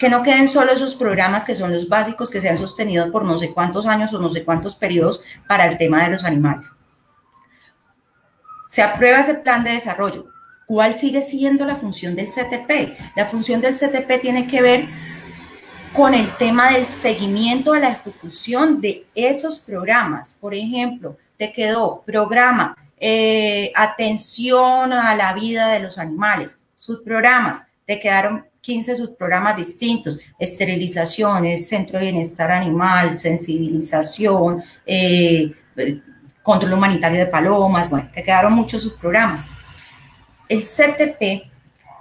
[0.00, 3.22] que no queden solo esos programas que son los básicos que se han sostenido por
[3.22, 6.72] no sé cuántos años o no sé cuántos periodos para el tema de los animales.
[8.70, 10.24] Se aprueba ese plan de desarrollo.
[10.64, 12.98] ¿Cuál sigue siendo la función del CTP?
[13.14, 14.86] La función del CTP tiene que ver
[15.92, 20.38] con el tema del seguimiento a la ejecución de esos programas.
[20.40, 27.66] Por ejemplo, te quedó programa eh, atención a la vida de los animales, sus programas,
[27.86, 35.52] te quedaron 15 subprogramas distintos, esterilizaciones, centro de bienestar animal, sensibilización, eh,
[36.42, 39.48] control humanitario de palomas, bueno, te quedaron muchos subprogramas.
[40.48, 41.50] El CTP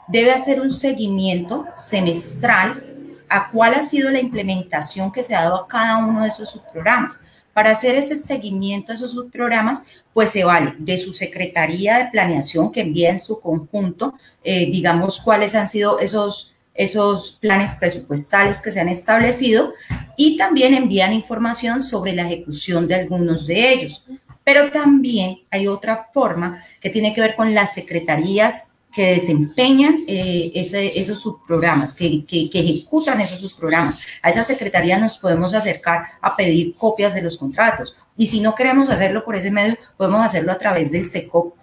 [0.07, 2.84] debe hacer un seguimiento semestral
[3.30, 6.49] a cuál ha sido la implementación que se ha dado a cada uno de esos
[6.49, 7.22] subprogramas.
[7.60, 9.84] Para hacer ese seguimiento de esos subprogramas,
[10.14, 14.14] pues se vale de su Secretaría de Planeación que envía en su conjunto,
[14.45, 19.74] eh, digamos, cuáles han sido esos, esos planes presupuestales que se han establecido
[20.16, 24.05] y también envían información sobre la ejecución de algunos de ellos.
[24.45, 30.51] Pero también hay otra forma que tiene que ver con las secretarías que desempeñan eh,
[30.55, 33.99] esos subprogramas, que, que, ejecutan esos subprogramas.
[34.21, 37.95] A esa secretaría nos podemos acercar a pedir copias de los contratos.
[38.17, 41.55] Y si no queremos hacerlo por ese medio, podemos hacerlo a través del SECOP.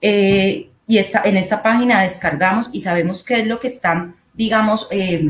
[0.00, 4.88] Eh, y esta, en esta página descargamos y sabemos qué es lo que están, digamos,
[4.90, 5.24] eh,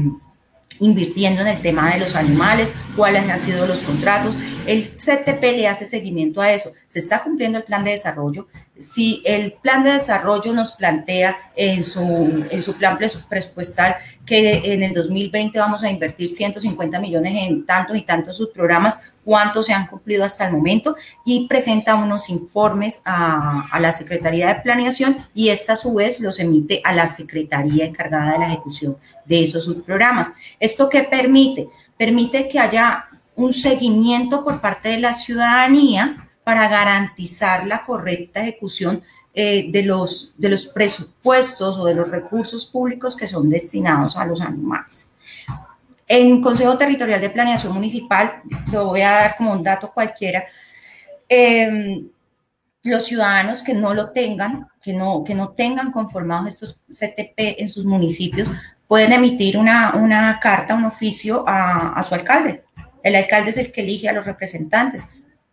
[0.81, 4.35] invirtiendo en el tema de los animales, cuáles han sido los contratos.
[4.67, 6.73] El CTP le hace seguimiento a eso.
[6.87, 8.49] Se está cumpliendo el plan de desarrollo.
[8.79, 13.97] Si el plan de desarrollo nos plantea en su, en su plan presupuestal
[14.27, 19.67] que en el 2020 vamos a invertir 150 millones en tantos y tantos subprogramas, cuántos
[19.67, 25.27] se han cumplido hasta el momento y presenta unos informes a, la Secretaría de Planeación
[25.35, 29.43] y esta a su vez los emite a la Secretaría encargada de la ejecución de
[29.43, 30.33] esos subprogramas.
[30.59, 31.69] ¿Esto qué permite?
[31.97, 39.03] Permite que haya un seguimiento por parte de la ciudadanía para garantizar la correcta ejecución
[39.35, 44.27] eh, de, los, de los presupuestos o de los recursos públicos que son destinados a
[44.27, 45.12] los animales.
[46.15, 50.45] En Consejo Territorial de Planeación Municipal, lo voy a dar como un dato cualquiera,
[51.27, 52.07] em,
[52.83, 57.71] los ciudadanos que no lo tengan, que no, que no tengan conformados estos CTP en
[57.71, 58.51] sus municipios,
[58.87, 62.63] pueden emitir una, una carta, un oficio a, a su alcalde.
[63.03, 65.07] El alcalde es el que elige a los representantes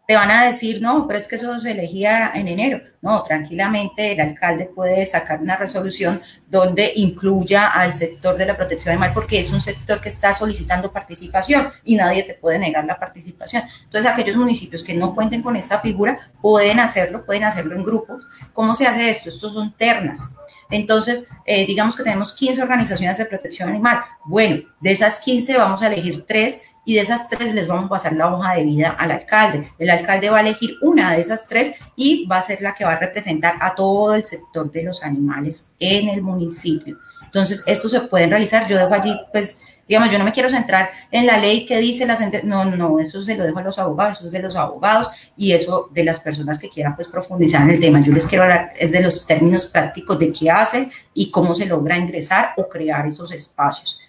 [0.10, 2.82] te van a decir, no, pero es que eso se elegía en enero.
[3.00, 8.94] No, tranquilamente el alcalde puede sacar una resolución donde incluya al sector de la protección
[8.94, 12.98] animal porque es un sector que está solicitando participación y nadie te puede negar la
[12.98, 13.62] participación.
[13.84, 18.24] Entonces, aquellos municipios que no cuenten con esta figura pueden hacerlo, pueden hacerlo en grupos.
[18.52, 19.30] ¿Cómo se hace esto?
[19.30, 20.32] Estos son ternas.
[20.72, 24.00] Entonces, eh, digamos que tenemos 15 organizaciones de protección animal.
[24.26, 27.90] Bueno, de esas 15 vamos a elegir tres y de esas tres les vamos a
[27.90, 29.72] pasar la hoja de vida al alcalde.
[29.78, 32.84] El alcalde va a elegir una de esas tres y va a ser la que
[32.84, 36.98] va a representar a todo el sector de los animales en el municipio.
[37.24, 38.66] Entonces, esto se puede realizar.
[38.66, 42.08] Yo dejo allí, pues, digamos, yo no me quiero centrar en la ley que dice
[42.08, 42.50] la sentencia.
[42.50, 45.52] No, no, eso se lo dejo a los abogados, eso es de los abogados y
[45.52, 48.02] eso de las personas que quieran, pues, profundizar en el tema.
[48.02, 51.68] Yo les quiero hablar es de los términos prácticos de qué hacen y cómo se
[51.68, 54.00] logra ingresar o crear esos espacios.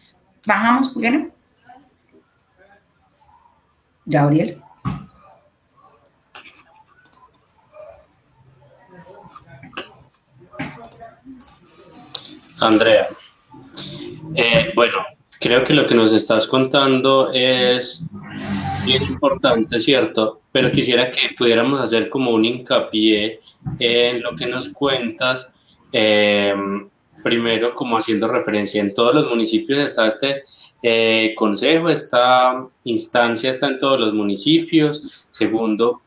[0.47, 1.29] Bajamos, Juliana.
[4.11, 4.61] Gabriel.
[12.59, 13.09] Andrea.
[14.35, 14.99] Eh, bueno,
[15.39, 18.05] creo que lo que nos estás contando es
[18.85, 20.41] bien importante, ¿cierto?
[20.53, 23.41] Pero quisiera que pudiéramos hacer como un hincapié
[23.79, 25.53] en lo que nos cuentas.
[25.93, 26.55] Eh,
[27.23, 30.43] primero, como haciendo referencia, en todos los municipios está este
[30.83, 35.27] eh, consejo, esta instancia está en todos los municipios.
[35.31, 36.03] Segundo,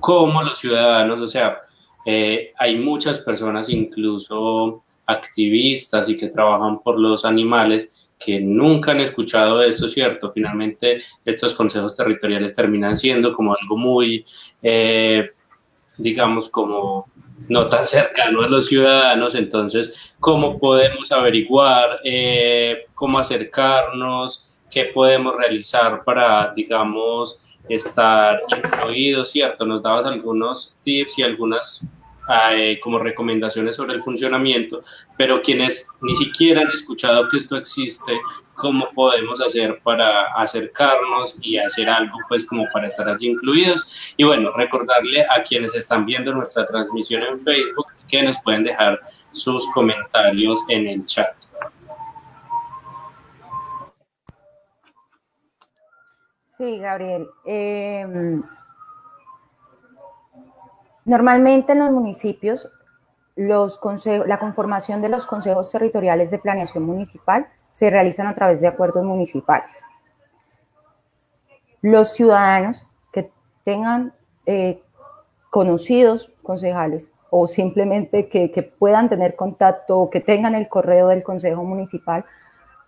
[0.00, 1.60] como los ciudadanos, o sea,
[2.04, 9.00] eh, hay muchas personas, incluso activistas y que trabajan por los animales, que nunca han
[9.00, 10.32] escuchado esto, ¿cierto?
[10.32, 14.24] Finalmente, estos consejos territoriales terminan siendo como algo muy,
[14.62, 15.30] eh,
[15.98, 17.08] digamos, como
[17.48, 25.36] no tan cercano a los ciudadanos, entonces, ¿cómo podemos averiguar, eh, cómo acercarnos, qué podemos
[25.36, 29.64] realizar para, digamos, estar incluidos, ¿cierto?
[29.64, 31.88] Nos dabas algunos tips y algunas
[32.28, 34.82] eh, como recomendaciones sobre el funcionamiento,
[35.16, 38.18] pero quienes ni siquiera han escuchado que esto existe,
[38.54, 44.14] ¿cómo podemos hacer para acercarnos y hacer algo pues como para estar allí incluidos?
[44.16, 49.00] Y bueno, recordarle a quienes están viendo nuestra transmisión en Facebook que nos pueden dejar
[49.32, 51.34] sus comentarios en el chat.
[56.56, 57.28] Sí, Gabriel.
[57.44, 58.40] Eh,
[61.06, 62.68] Normalmente en los municipios,
[63.36, 69.04] la conformación de los consejos territoriales de planeación municipal se realizan a través de acuerdos
[69.04, 69.82] municipales.
[71.80, 73.30] los ciudadanos que
[73.62, 74.12] tengan
[74.46, 74.82] eh,
[75.50, 81.22] conocidos concejales o simplemente que, que, puedan tener contacto o que tengan el correo del
[81.22, 82.24] Consejo Municipal,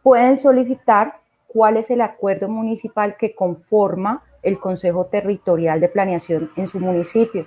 [0.03, 6.67] pueden solicitar cuál es el acuerdo municipal que conforma el Consejo Territorial de Planeación en
[6.67, 7.47] su municipio.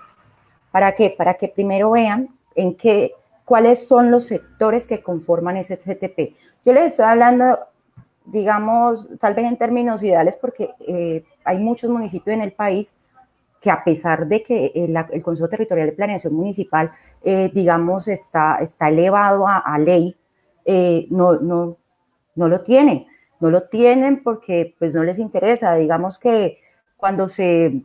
[0.72, 1.13] ¿Para qué?
[1.15, 3.11] Para que primero vean en qué,
[3.45, 6.36] cuáles son los sectores que conforman ese CTP.
[6.65, 7.59] Yo les estoy hablando,
[8.26, 12.93] digamos, tal vez en términos ideales, porque eh, hay muchos municipios en el país
[13.59, 16.91] que a pesar de que el, Consejo Territorial de Planeación Municipal,
[17.24, 20.15] eh, digamos, está, está elevado a, ley,
[20.65, 21.78] eh, no, no,
[22.36, 23.05] no lo tienen.
[23.39, 25.76] No lo tienen porque pues no les interesa.
[25.76, 26.59] Digamos que
[26.97, 27.84] cuando se,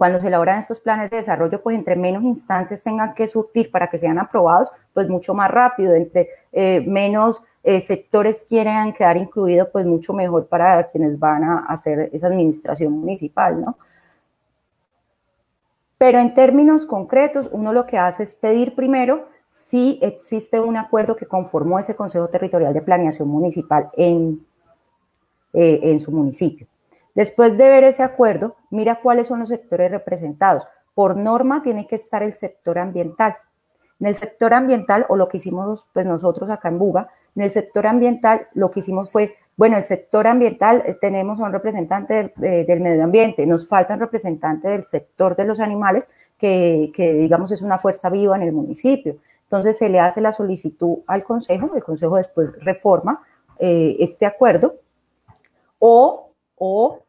[0.00, 3.90] cuando se elaboran estos planes de desarrollo, pues entre menos instancias tengan que surtir para
[3.90, 9.68] que sean aprobados, pues mucho más rápido, entre eh, menos eh, sectores quieran quedar incluidos,
[9.70, 13.76] pues mucho mejor para quienes van a hacer esa administración municipal, ¿no?
[15.98, 21.14] Pero en términos concretos, uno lo que hace es pedir primero si existe un acuerdo
[21.14, 24.46] que conformó ese Consejo Territorial de Planeación Municipal en,
[25.52, 26.69] eh, en su municipio.
[27.20, 30.66] Después de ver ese acuerdo, mira cuáles son los sectores representados.
[30.94, 33.36] Por norma tiene que estar el sector ambiental.
[34.00, 37.50] En el sector ambiental, o lo que hicimos pues nosotros acá en Buga, en el
[37.50, 42.80] sector ambiental lo que hicimos fue, bueno, el sector ambiental eh, tenemos un representante del,
[42.80, 46.08] medio ambiente, nos falta un representante del sector de los animales,
[46.38, 49.16] que, digamos es una fuerza viva en el municipio.
[49.42, 53.20] Entonces se le hace la solicitud al Consejo, el Consejo después reforma
[53.58, 54.76] eh, este acuerdo,
[55.78, 57.02] o o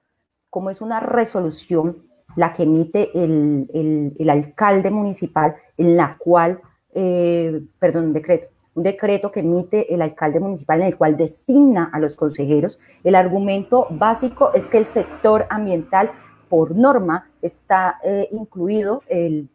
[0.51, 2.03] como es una resolución
[2.35, 6.61] la que emite el, alcalde municipal, en la cual,
[6.93, 11.89] eh, perdón, un decreto, un decreto que emite el alcalde municipal en el cual designa
[11.91, 12.79] a los consejeros.
[13.03, 16.11] El argumento básico es que el sector ambiental,
[16.47, 19.49] por norma, está eh, incluido, el,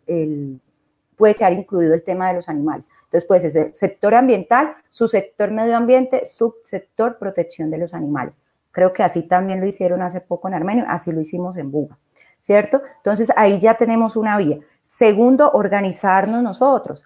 [1.17, 2.91] puede quedar incluido el tema de los animales.
[3.05, 8.39] Entonces puede ser sector ambiental, su sector medio ambiente, subsector protección de los animales.
[8.77, 11.97] Creo que así también lo hicieron hace poco en Armenio, así lo hicimos en Buga,
[12.43, 12.83] ¿cierto?
[12.99, 14.59] Entonces ahí ya tenemos una vía.
[14.83, 17.03] Segundo, organizarnos nosotros.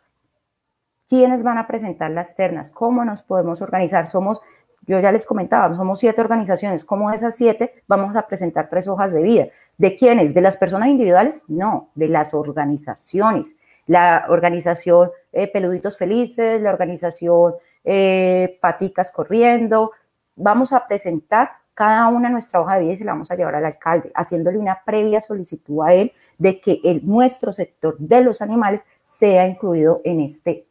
[1.09, 2.73] ¿Quiénes van a presentar las ternas?
[2.73, 4.09] ¿Cómo nos podemos organizar?
[4.09, 4.41] Somos,
[4.85, 6.85] yo ya les comentaba, somos siete organizaciones.
[6.85, 9.47] ¿Cómo esas siete vamos a presentar tres hojas de vida?
[9.79, 10.35] ¿De quiénes?
[10.35, 11.45] ¿De las personas individuales?
[11.47, 13.55] No, de las organizaciones.
[13.87, 17.55] La organización eh, Peluditos Felices, la organización
[17.85, 19.93] eh, Paticas Corriendo.
[20.35, 23.55] Vamos a presentar cada una nuestra hoja de vida y se la vamos a llevar
[23.55, 28.43] al alcalde, haciéndole una previa solicitud a él de que el, nuestro sector de los
[28.43, 30.67] animales sea incluido en este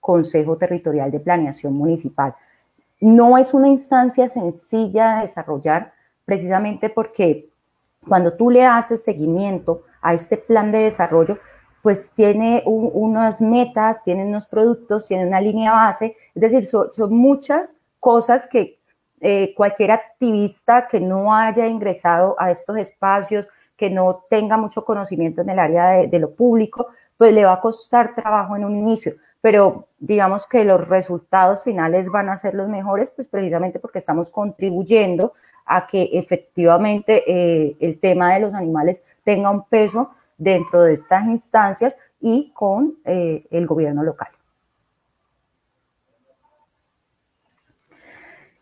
[0.00, 2.34] Consejo Territorial de Planeación Municipal.
[3.00, 5.92] No es una instancia sencilla de desarrollar
[6.24, 7.48] precisamente porque
[8.06, 11.38] cuando tú le haces seguimiento a este plan de desarrollo,
[11.82, 17.74] pues tiene unas metas, tiene unos productos, tiene una línea base, es decir, son muchas
[17.98, 18.78] cosas que
[19.24, 23.46] eh, cualquier activista que no haya ingresado a estos espacios,
[23.76, 27.60] que no tenga mucho conocimiento en el área de, lo público, pues le va a
[27.60, 32.68] costar trabajo en un inicio, pero digamos que los resultados finales van a ser los
[32.68, 35.34] mejores, pues precisamente porque estamos contribuyendo
[35.66, 41.26] a que efectivamente eh, el tema de los animales tenga un peso dentro de estas
[41.26, 44.30] instancias y con eh, el gobierno local.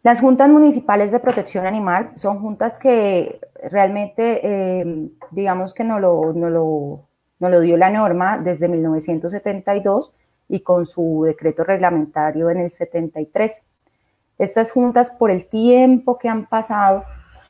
[0.03, 3.39] Las juntas municipales de protección animal son juntas que
[3.71, 10.13] realmente, eh, digamos que no lo, no, lo, no lo dio la norma desde 1972
[10.49, 13.61] y con su decreto reglamentario en el 73.
[14.39, 17.05] Estas juntas, por el tiempo que han pasado,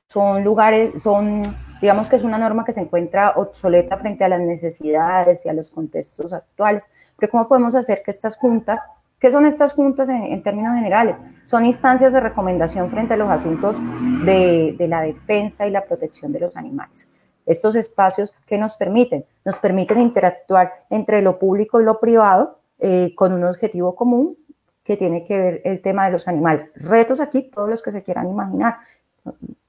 [0.08, 1.42] son lugares, son,
[1.80, 5.52] digamos que es una norma que se encuentra obsoleta frente a las necesidades y a
[5.52, 6.90] los contextos actuales.
[7.16, 8.84] Pero ¿cómo podemos hacer que estas juntas
[9.20, 11.18] ¿Qué son estas juntas en, términos generales?
[11.44, 13.76] Son instancias de recomendación frente a los asuntos
[14.24, 17.06] de, la defensa y la protección de los animales.
[17.44, 23.14] Estos espacios que nos permiten, nos permiten interactuar entre lo público y lo privado eh,
[23.14, 24.38] con un objetivo común
[24.82, 26.70] que tiene que ver el tema de los animales.
[26.74, 28.78] Retos aquí, todos los que se quieran imaginar.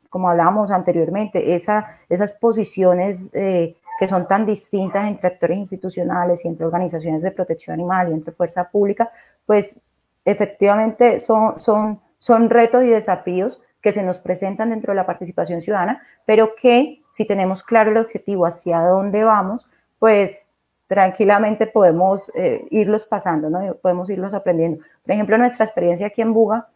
[0.10, 6.48] Como hablábamos anteriormente, esa, esas posiciones eh, que son tan distintas entre actores institucionales y
[6.48, 9.12] entre organizaciones de protección animal y entre fuerza pública,
[9.52, 9.82] pues
[10.24, 15.62] efectivamente son, son, son retos y desafíos que se nos presentan dentro de la participación
[15.62, 19.68] ciudadana, pero que si tenemos claro el objetivo hacia dónde vamos,
[20.00, 20.48] pues
[20.88, 23.76] tranquilamente podemos eh, irlos pasando, ¿no?
[23.76, 24.86] podemos irlos aprendiendo.
[25.04, 26.70] Por ejemplo, nuestra experiencia aquí en Buga,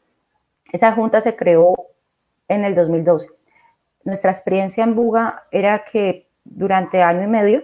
[0.74, 1.76] esa junta se creó
[2.50, 3.30] en el 2012.
[4.04, 7.64] nuestra experiencia en Buga era que durante año y medio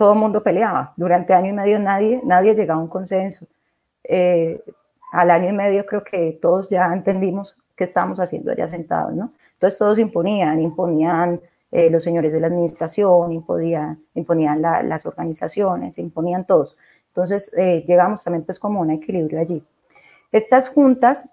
[0.00, 0.94] todo el mundo peleaba.
[0.96, 3.46] Durante año y medio nadie, nadie llegaba a un consenso.
[4.12, 4.60] Eh,
[5.12, 9.32] al año y medio creo que todos ya entendimos qué estábamos haciendo allá sentados, ¿no?
[9.52, 11.40] Entonces todos imponían, imponían
[11.70, 16.76] eh, los señores de la administración, imponían, imponían las organizaciones, imponían todos.
[17.08, 19.62] Entonces eh, llegamos también pues como un equilibrio allí.
[20.32, 21.28] Estas juntas,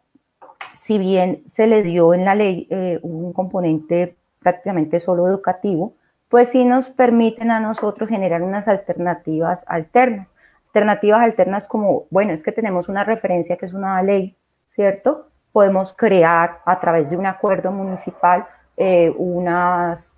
[0.76, 2.68] si bien se le dio en la ley
[3.02, 5.94] un componente prácticamente solo educativo,
[6.30, 10.34] pues sí nos permiten a nosotros generar unas alternativas alternas.
[10.78, 14.38] Alternativas alternas como, bueno, es que tenemos una referencia que es una ley,
[14.70, 15.28] ¿cierto?
[15.52, 18.46] Podemos crear a través de un acuerdo municipal
[18.78, 20.16] eh, unas,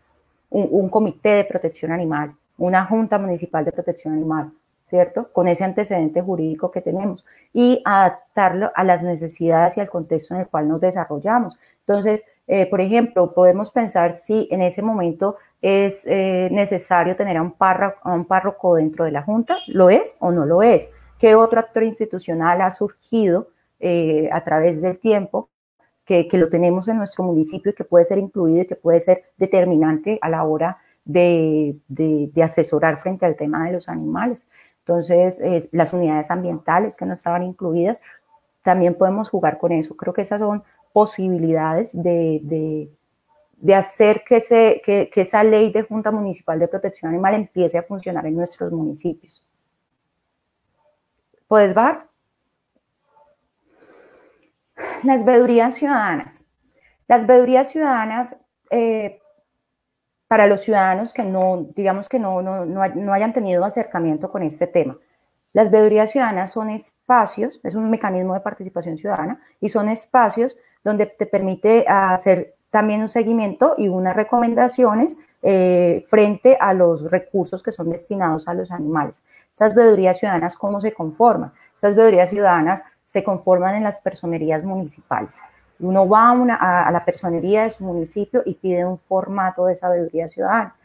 [0.50, 4.52] un comité de protección animal, una junta municipal de protección animal,
[4.84, 5.32] ¿cierto?
[5.32, 10.42] Con ese antecedente jurídico que tenemos y adaptarlo a las necesidades y al contexto en
[10.42, 11.58] el cual nos desarrollamos.
[11.88, 17.42] Entonces, eh, por ejemplo, podemos pensar si en ese momento es eh, necesario tener a
[17.42, 20.90] un, párroco, un párroco dentro de la Junta, ¿lo es o no lo es?
[21.18, 23.50] ¿Qué otro actor institucional ha surgido
[23.80, 25.50] eh, a través del tiempo
[26.06, 29.00] que, que, lo tenemos en nuestro municipio y que puede ser incluido y que puede
[29.02, 34.48] ser determinante a la hora de, de, asesorar frente al tema de los animales?
[34.80, 38.02] Entonces, las unidades ambientales que no estaban incluidas,
[38.64, 39.96] también podemos jugar con eso.
[39.96, 42.90] Creo que esas son posibilidades de, de,
[43.76, 47.84] hacer que, se, que, que, esa ley de Junta Municipal de Protección Animal empiece a
[47.84, 49.46] funcionar en nuestros municipios.
[51.48, 52.00] ¿Puedes ver?
[55.04, 56.46] Las veedurías ciudadanas.
[57.08, 58.38] Las veedurías ciudadanas
[58.70, 59.20] eh,
[60.28, 64.68] para los ciudadanos que no, digamos que no, no, no, hayan tenido acercamiento con este
[64.68, 64.98] tema.
[65.54, 71.08] Las veedurías ciudadanas son espacios, es un mecanismo de participación ciudadana y son espacios donde
[71.08, 77.72] te permite hacer también un seguimiento y unas recomendaciones eh, frente a los recursos que
[77.72, 79.24] son destinados a los animales.
[79.50, 81.54] Estas veedurías ciudadanas, ¿cómo se conforman?
[81.74, 85.40] Estas veedurías ciudadanas se conforman en las personerías municipales.
[85.80, 90.76] Uno va a, la personería de su municipio y pide un formato de sabiduría ciudadana.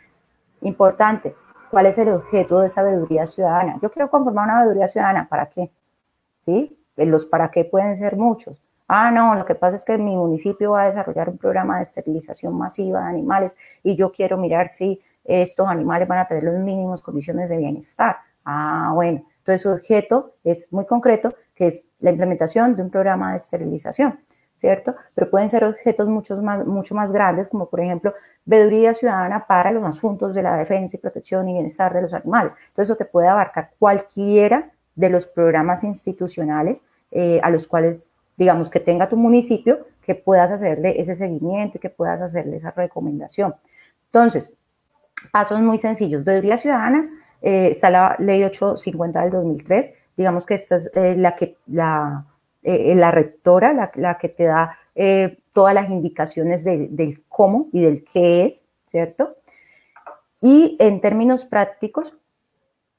[0.63, 1.35] Importante,
[1.71, 3.79] ¿cuál es el objeto de sabiduría ciudadana?
[3.83, 5.71] Yo quiero conformar una sabiduría ciudadana, ¿para qué?
[6.39, 6.79] ¿Sí?
[6.97, 8.63] Los para qué pueden ser muchos.
[8.89, 11.85] Ah, no, lo que pasa es que mi municipio va a desarrollar un programa de
[11.85, 16.55] esterilización masiva de animales y yo quiero mirar si estos animales van a tener las
[16.61, 18.19] mínimas condiciones de bienestar.
[18.45, 23.31] Ah, bueno, entonces su objeto es muy concreto, que es la implementación de un programa
[23.31, 24.19] de esterilización.
[24.57, 24.95] ¿cierto?
[25.15, 28.15] Pero pueden ser objetos mucho más, mucho más grandes, como por ejemplo,
[28.47, 32.55] veeduría ciudadana para los asuntos de la defensa y protección y bienestar de los animales.
[32.69, 38.71] Entonces, eso te puede abarcar cualquiera de los programas institucionales eh, a los cuales, digamos,
[38.71, 43.55] que tenga tu municipio, que puedas hacerle ese seguimiento y que puedas hacerle esa recomendación.
[44.07, 44.55] Entonces,
[45.33, 46.25] pasos muy sencillos.
[46.25, 47.09] Veedurías ciudadanas,
[47.43, 52.27] eh, está la ley 850 del 2003, digamos que esta es eh, la que, la,
[52.63, 54.79] eh, la rectora, la, que te da
[55.53, 59.37] todas las indicaciones del cómo y del qué es, ¿cierto?
[60.41, 62.15] Y en términos prácticos,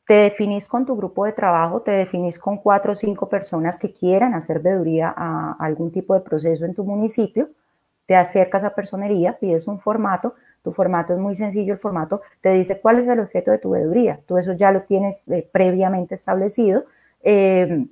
[0.07, 3.93] te definís con tu grupo de trabajo, te definís con cuatro o cinco personas que
[3.93, 7.49] quieran hacer veeduría a algún tipo de proceso en tu municipio,
[8.05, 12.49] te acercas a personería, pides un formato, tu formato es muy sencillo, el formato te
[12.51, 16.85] dice cuál es el objeto de tu veeduría, tú eso ya lo tienes previamente establecido.
[17.23, 17.87] Eh,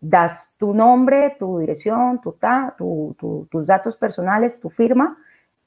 [0.00, 2.36] das tu nombre, tu dirección, tu,
[3.50, 5.16] tus datos personales, tu firma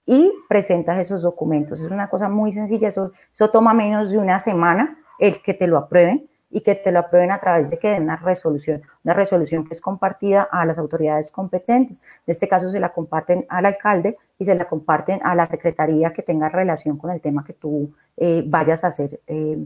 [0.06, 1.80] y presentas esos documentos.
[1.80, 5.68] Es una cosa muy sencilla, eso, eso toma menos de una semana el que te
[5.68, 9.14] lo aprueben y que te lo aprueben a través de que den una resolución, una
[9.14, 12.02] resolución que es compartida a las autoridades competentes.
[12.28, 16.12] En este caso se la comparten al alcalde y se la comparten a la secretaría
[16.12, 19.66] que tenga relación con el tema que tú eh, vayas a hacer eh,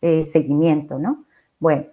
[0.00, 1.24] eh, seguimiento, ¿no?
[1.58, 1.86] Bueno,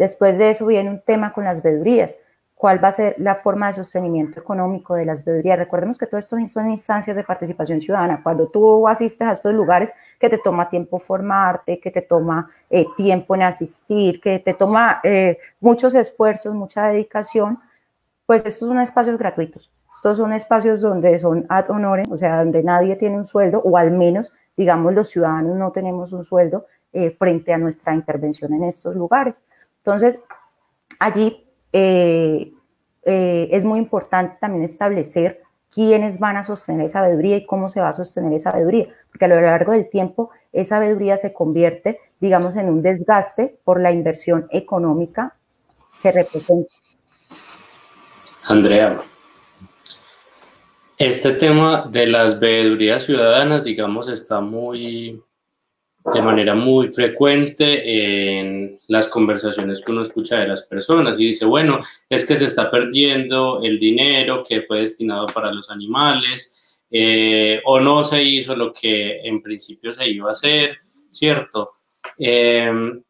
[0.00, 2.16] Después de eso viene un tema con las veedurías.
[2.60, 5.58] ¿Cuál va a ser la forma de sostenimiento económico de las veedurías?
[5.58, 8.22] Recordemos que todo esto son instancias de participación ciudadana.
[8.22, 12.84] Cuando tú asistes a estos lugares que te toma tiempo formarte, que te toma eh,
[12.98, 17.58] tiempo en asistir, que te toma eh, muchos esfuerzos, mucha dedicación,
[18.26, 19.72] pues estos son espacios gratuitos.
[19.96, 23.78] Estos son espacios donde son ad honorem, o sea, donde nadie tiene un sueldo, o
[23.78, 28.64] al menos, digamos, los ciudadanos no tenemos un sueldo eh, frente a nuestra intervención en
[28.64, 29.42] estos lugares.
[29.78, 30.22] Entonces,
[30.98, 32.52] allí eh,
[33.04, 35.42] eh, es muy importante también establecer
[35.72, 39.24] quiénes van a sostener esa sabiduría y cómo se va a sostener esa sabiduría, porque
[39.24, 43.92] a lo largo del tiempo esa sabiduría se convierte, digamos, en un desgaste por la
[43.92, 45.36] inversión económica
[46.02, 46.72] que representa.
[48.44, 49.00] Andrea,
[50.98, 55.22] Este tema de las veedurías ciudadanas, digamos, está muy,
[56.04, 61.44] de manera muy frecuente en las conversaciones que uno escucha de las personas y dice,
[61.44, 67.60] bueno, es que se está perdiendo el dinero que fue destinado para los animales eh,
[67.64, 70.78] o no se hizo lo que en principio se iba a hacer,
[71.10, 71.72] ¿cierto?
[72.18, 73.02] Em,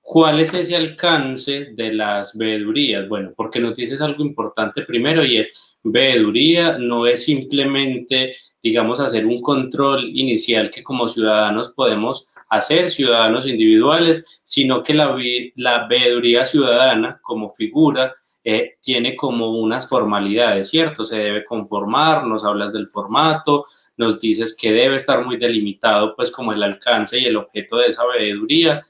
[0.00, 3.08] ¿Cuál es ese alcance de las veedurías?
[3.08, 9.26] Bueno, porque nos dices algo importante primero y es, veeduría no es simplemente digamos, hacer
[9.26, 15.16] un control inicial que como ciudadanos podemos hacer, ciudadanos individuales, sino que la,
[15.56, 21.04] la veeduría ciudadana como figura eh, tiene como unas formalidades, ¿cierto?
[21.04, 23.66] Se debe conformar, nos hablas del formato,
[23.98, 27.88] nos dices que debe estar muy delimitado, pues como el alcance y el objeto de
[27.88, 28.86] esa veeduría,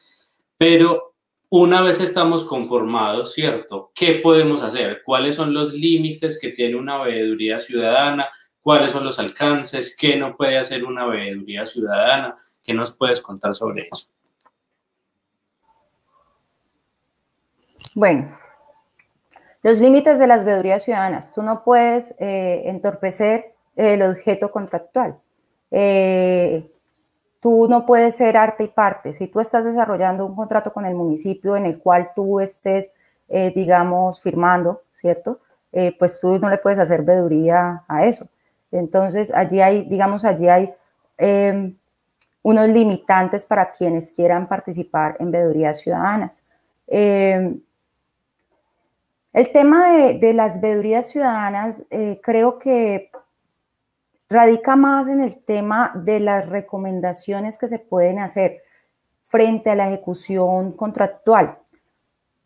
[0.56, 1.14] pero
[1.50, 3.90] una vez estamos conformados, ¿cierto?
[3.94, 5.00] ¿Qué podemos hacer?
[5.04, 8.28] ¿Cuáles son los límites que tiene una veeduría ciudadana?
[8.68, 13.54] Cuáles son los alcances, qué no puede hacer una veeduría ciudadana, qué nos puedes contar
[13.54, 14.08] sobre eso.
[17.94, 18.38] Bueno,
[19.62, 21.32] los límites de las veedurías ciudadanas.
[21.32, 25.16] Tú no puedes eh, entorpecer el objeto contractual.
[25.70, 26.70] Eh,
[27.40, 29.14] tú no puedes ser arte y parte.
[29.14, 32.92] Si tú estás desarrollando un contrato con el municipio en el cual tú estés,
[33.30, 35.40] eh, digamos, firmando, ¿cierto?
[35.98, 38.28] pues tú no le puedes hacer veeduría a eso.
[38.70, 40.74] Entonces, allí hay, digamos, allí hay
[41.16, 41.76] em,
[42.42, 46.44] unos limitantes para quienes quieran participar en veedurías ciudadanas.
[46.86, 47.60] Em,
[49.32, 53.10] el tema de, las veedurías ciudadanas eh, creo que
[54.28, 58.62] radica más en el tema de las recomendaciones que se pueden hacer
[59.22, 61.58] frente a la ejecución contractual.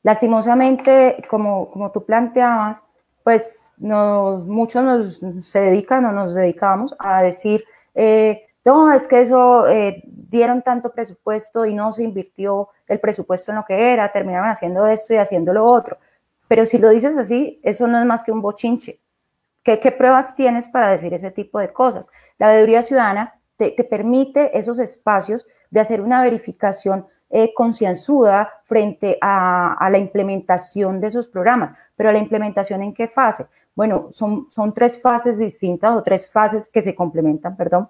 [0.02, 2.82] Lastimosamente, como, como tú planteabas,
[3.22, 7.64] pues muchos nos se dedican o nos dedicamos a decir,
[7.94, 13.50] eh, no, es que eso eh, dieron tanto presupuesto y no se invirtió el presupuesto
[13.50, 15.98] en lo que era, terminaron haciendo esto y haciendo lo otro.
[16.48, 19.00] Pero si lo dices así, eso no es más que un bochinche.
[19.62, 22.08] ¿Qué, pruebas tienes para decir ese tipo de cosas?
[22.38, 29.88] La veeduría ciudadana te permite esos espacios de hacer una verificación eh, concienzuda frente a,
[29.90, 31.78] la implementación de esos programas.
[31.96, 33.46] Pero la implementación en qué fase?
[33.74, 37.88] Bueno, son, son tres fases distintas o tres fases que se complementan, perdón.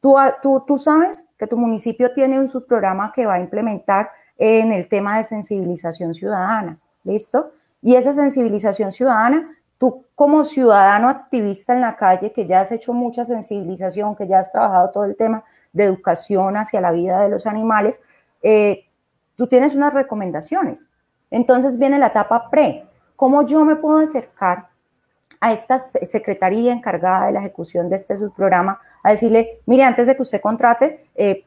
[0.00, 4.72] Tú, tú, tú sabes que tu municipio tiene un subprograma que va a implementar en
[4.72, 7.52] el tema de sensibilización ciudadana, ¿listo?
[7.80, 12.92] Y esa sensibilización ciudadana, tú como ciudadano activista en la calle, que ya has hecho
[12.92, 17.30] mucha sensibilización, que ya has trabajado todo el tema de educación hacia la vida de
[17.30, 18.02] los animales,
[18.42, 18.86] eh,
[19.36, 20.86] tú tienes unas recomendaciones.
[21.30, 22.86] Entonces viene la etapa pre.
[23.16, 24.68] ¿Cómo yo me puedo acercar
[25.40, 30.16] a esta secretaría encargada de la ejecución de este subprograma a decirle, mire, antes de
[30.16, 31.44] que usted contrate, eh,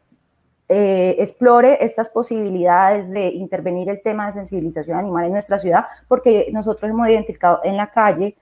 [0.70, 6.50] eh, explore estas posibilidades de intervenir el tema de sensibilización animal en nuestra ciudad, porque
[6.54, 8.38] nosotros hemos identificado en la calle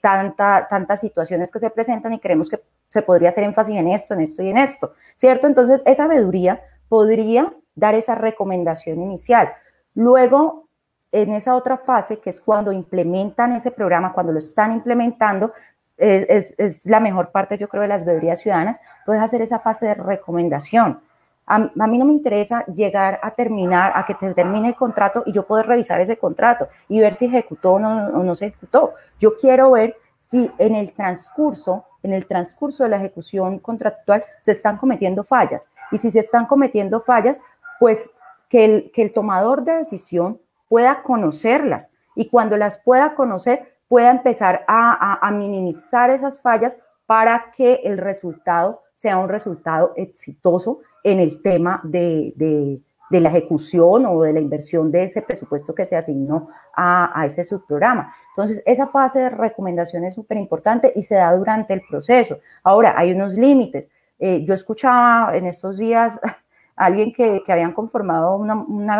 [0.00, 2.62] tanta, tantas situaciones que se presentan y creemos que
[2.94, 5.48] se podría hacer énfasis en esto, en esto y en esto, ¿cierto?
[5.48, 9.52] Entonces, esa veeduría podría dar esa recomendación inicial.
[9.94, 10.68] Luego,
[11.12, 15.52] en esa otra fase, que es cuando implementan ese programa, cuando lo están implementando,
[15.96, 19.94] es, la mejor parte, yo creo, de las veedurías ciudadanas, puedes hacer esa fase de
[19.94, 21.00] recomendación.
[21.46, 25.32] A, mí no me interesa llegar a terminar, a que te termine el contrato y
[25.32, 28.94] yo poder revisar ese contrato y ver si ejecutó o no, o no se ejecutó.
[29.20, 34.52] Yo quiero ver si en el transcurso en el transcurso de la ejecución contractual se
[34.52, 35.68] están cometiendo fallas.
[35.90, 37.40] Y si se están cometiendo fallas,
[37.80, 38.10] pues
[38.48, 44.10] que el, que el tomador de decisión pueda conocerlas y cuando las pueda conocer, pueda
[44.10, 51.42] empezar a, minimizar esas fallas para que el resultado sea un resultado exitoso en el
[51.42, 52.80] tema de
[53.20, 58.14] la ejecución o de la inversión de ese presupuesto que se asignó a, ese subprograma.
[58.30, 62.38] Entonces, esa fase de recomendación es súper importante y se da durante el proceso.
[62.62, 63.90] Ahora, hay unos límites.
[64.18, 66.18] Eh, yo escuchaba en estos días
[66.76, 68.98] a alguien que, que habían conformado una, una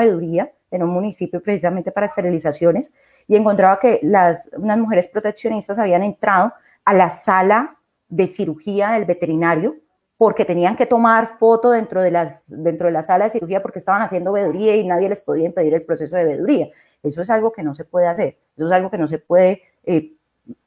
[0.71, 2.93] en un municipio precisamente para esterilizaciones
[3.29, 6.53] y encontraba que las, unas mujeres proteccionistas habían entrado
[6.85, 7.77] a la sala
[8.09, 9.77] de cirugía del veterinario
[10.17, 13.81] porque tenían que tomar foto dentro de, las, dentro de la sala de cirugía porque
[13.81, 16.69] estaban haciendo veeduría y nadie les podía impedir el proceso de veeduría.
[17.03, 19.63] Eso es algo que no se puede hacer, eso es algo que no se puede,
[19.85, 20.13] eh,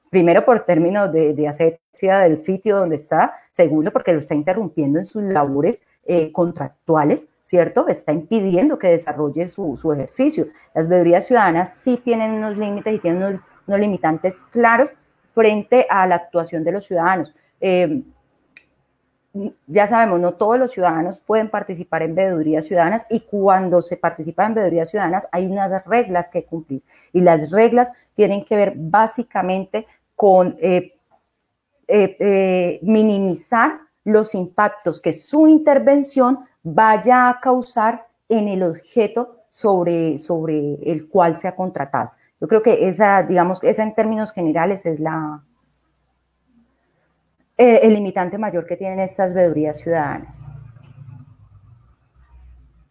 [0.09, 4.99] primero por términos de, de asepsia del sitio donde está, segundo porque lo está interrumpiendo
[4.99, 7.89] en sus labores eh, contractuales, ¿cierto?
[7.89, 10.47] Está impidiendo que desarrolle su, su, ejercicio.
[10.73, 14.93] Las veedurías ciudadanas sí tienen unos límites y tienen unos, unos limitantes claros
[15.33, 17.35] frente a la actuación de los ciudadanos.
[17.59, 18.03] Eh,
[19.67, 24.45] ya sabemos, no todos los ciudadanos pueden participar en veedurías ciudadanas y cuando se participa
[24.45, 26.81] en veedurías ciudadanas hay unas reglas que cumplir
[27.13, 30.93] y las reglas tienen que ver básicamente con eh,
[31.87, 40.17] eh, eh, minimizar los impactos que su intervención vaya a causar en el objeto sobre,
[40.17, 42.11] sobre el cual se ha contratado.
[42.39, 45.41] Yo creo que esa, digamos, esa en términos generales es la,
[47.57, 50.47] eh, el limitante mayor que tienen estas veedurías ciudadanas.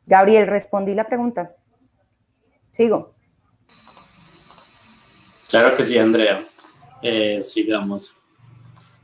[0.07, 1.55] Gabriel, respondí la pregunta.
[2.73, 3.15] Sigo.
[5.49, 6.45] Claro que sí, Andrea.
[7.03, 8.21] Eh, sigamos.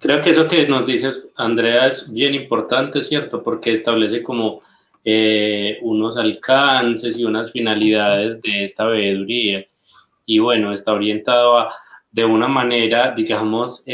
[0.00, 3.42] Creo que eso que nos dices, Andrea, es bien importante, ¿cierto?
[3.42, 4.62] Porque establece como
[5.04, 9.64] eh, unos alcances y unas finalidades de esta veeduría.
[10.26, 11.72] Y bueno, está orientado a,
[12.10, 13.84] de una manera, digamos,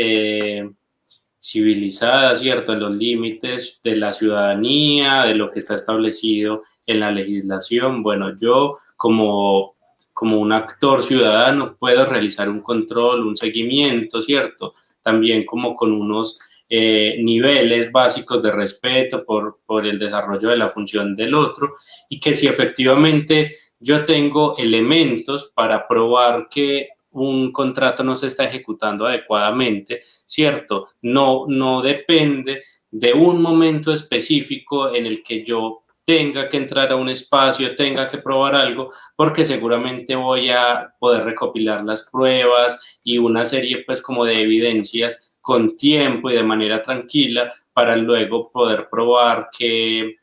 [1.41, 2.72] civilizada, ¿cierto?
[2.72, 8.03] En los límites de la ciudadanía, de lo que está establecido en la legislación.
[8.03, 9.76] Bueno, yo como,
[10.12, 14.74] como un actor ciudadano puedo realizar un control, un seguimiento, ¿cierto?
[15.03, 20.68] También como con unos eh, niveles básicos de respeto por, por el desarrollo de la
[20.68, 21.72] función del otro
[22.11, 26.89] y que si efectivamente yo tengo elementos para probar que
[27.24, 30.88] un contrato no se está ejecutando adecuadamente, ¿cierto?
[31.02, 36.96] No, no depende de un momento específico en el que yo tenga que entrar a
[36.96, 43.18] un espacio, tenga que probar algo, porque seguramente voy a poder recopilar las pruebas y
[43.18, 48.88] una serie pues como de evidencias con tiempo y de manera tranquila para luego poder
[48.90, 50.16] probar que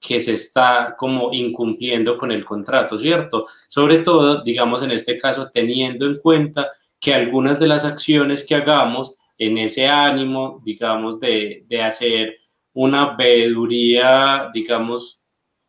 [0.00, 3.46] que se está como incumpliendo con el contrato, ¿cierto?
[3.68, 6.70] Sobre todo, digamos, en este caso, teniendo en cuenta
[7.00, 12.36] que algunas de las acciones que hagamos en ese ánimo, digamos, de, de hacer
[12.72, 15.24] una veeduría, digamos,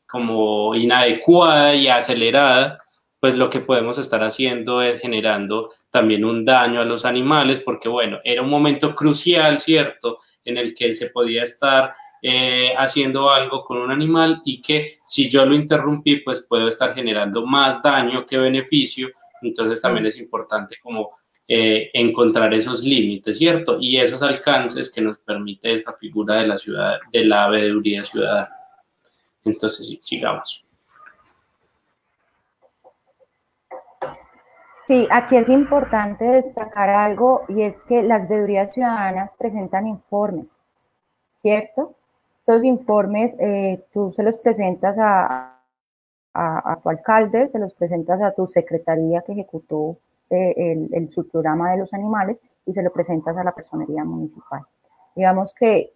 [0.07, 2.79] como inadecuada y acelerada,
[3.19, 7.89] pues lo que podemos estar haciendo es generando también un daño a los animales, porque
[7.89, 13.63] bueno, era un momento crucial, ¿cierto?, en el que se podía estar eh, haciendo algo
[13.63, 18.25] con un animal y que si yo lo interrumpí, pues puedo estar generando más daño
[18.25, 19.09] que beneficio.
[19.41, 21.11] Entonces también es importante como
[21.47, 23.77] eh, encontrar esos límites, ¿cierto?
[23.79, 28.55] Y esos alcances que nos permite esta figura de la ciudad, de la veeduría ciudadana.
[29.43, 30.63] Entonces, sigamos.
[34.85, 40.47] Sí, aquí es importante destacar algo y es que las veedurías ciudadanas presentan informes,
[41.35, 41.95] ¿cierto?
[42.49, 45.61] Estos informes eh, tú se los presentas a,
[46.81, 49.97] tu alcalde, se los presentas a tu secretaría que ejecutó
[50.31, 54.63] eh, el, subprograma de los animales y se lo presentas a la personería municipal.
[55.15, 55.93] Digamos que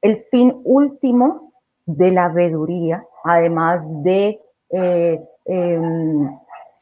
[0.00, 1.52] el fin último
[1.84, 4.40] de la veeduría, además de
[4.70, 6.34] eh, em,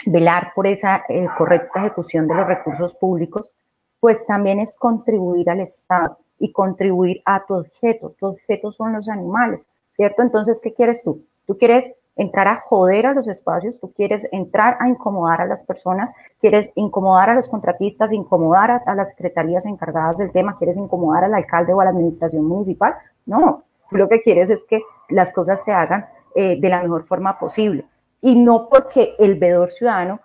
[0.07, 1.03] velar por esa
[1.37, 3.51] correcta ejecución de los recursos públicos,
[3.99, 8.17] pues también es contribuir al Estado y contribuir a tu objeto.
[8.19, 9.65] Tu objeto son los animales,
[9.95, 10.23] ¿cierto?
[10.23, 11.25] Entonces, ¿qué quieres tú?
[11.47, 15.63] Tú quieres entrar a joder a los espacios, tú quieres entrar a incomodar a las
[15.63, 16.11] personas,
[16.41, 21.35] quieres incomodar a los contratistas, incomodar a, las secretarías encargadas del tema, quieres incomodar al
[21.35, 22.95] alcalde o a la administración municipal.
[23.27, 27.39] No, lo que quieres es que las cosas se hagan eh, de la mejor forma
[27.39, 27.87] posible.
[28.21, 30.21] Y no porque el vedor ciudadano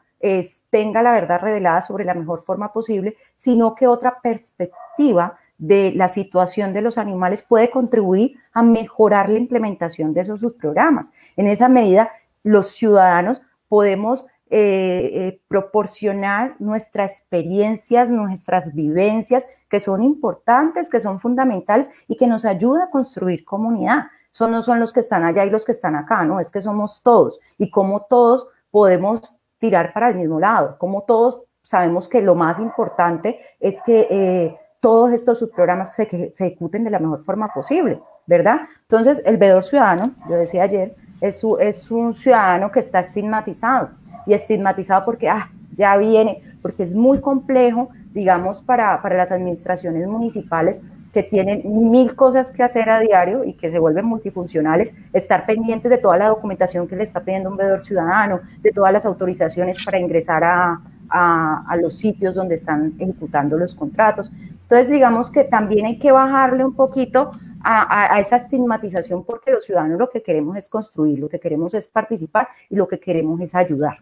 [0.69, 6.09] tenga la verdad revelada sobre la mejor forma posible, sino que otra perspectiva de la
[6.09, 11.11] situación de los animales puede contribuir a mejorar la implementación de esos subprogramas.
[11.37, 12.09] En esa medida,
[12.43, 21.19] los ciudadanos podemos eh, eh, proporcionar nuestras experiencias, nuestras vivencias, que son importantes, que son
[21.19, 24.05] fundamentales y que nos ayuda a construir comunidad.
[24.29, 26.61] Son no son los que están allá y los que están acá, no, es que
[26.61, 32.21] somos todos y como todos podemos tirar para el mismo lado, como todos sabemos que
[32.21, 37.23] lo más importante es que eh, todos estos subprogramas que se ejecuten de la mejor
[37.23, 38.67] forma posible, ¿verdad?
[38.83, 41.43] Entonces, el vedor ciudadano, yo decía ayer, es,
[41.89, 43.89] un ciudadano que está estigmatizado
[44.27, 50.05] y estigmatizado porque ah, ya viene, porque es muy complejo, digamos, para, para las administraciones
[50.07, 50.79] municipales
[51.11, 55.89] que tienen mil cosas que hacer a diario y que se vuelven multifuncionales, estar pendientes
[55.89, 59.83] de toda la documentación que le está pidiendo un vedor ciudadano, de todas las autorizaciones
[59.83, 60.79] para ingresar a,
[61.09, 64.31] a, los sitios donde están ejecutando los contratos.
[64.61, 67.31] Entonces, digamos que también hay que bajarle un poquito
[67.61, 71.87] a, esa estigmatización porque los ciudadanos lo que queremos es construir, lo que queremos es
[71.87, 73.97] participar y lo que queremos es ayudar.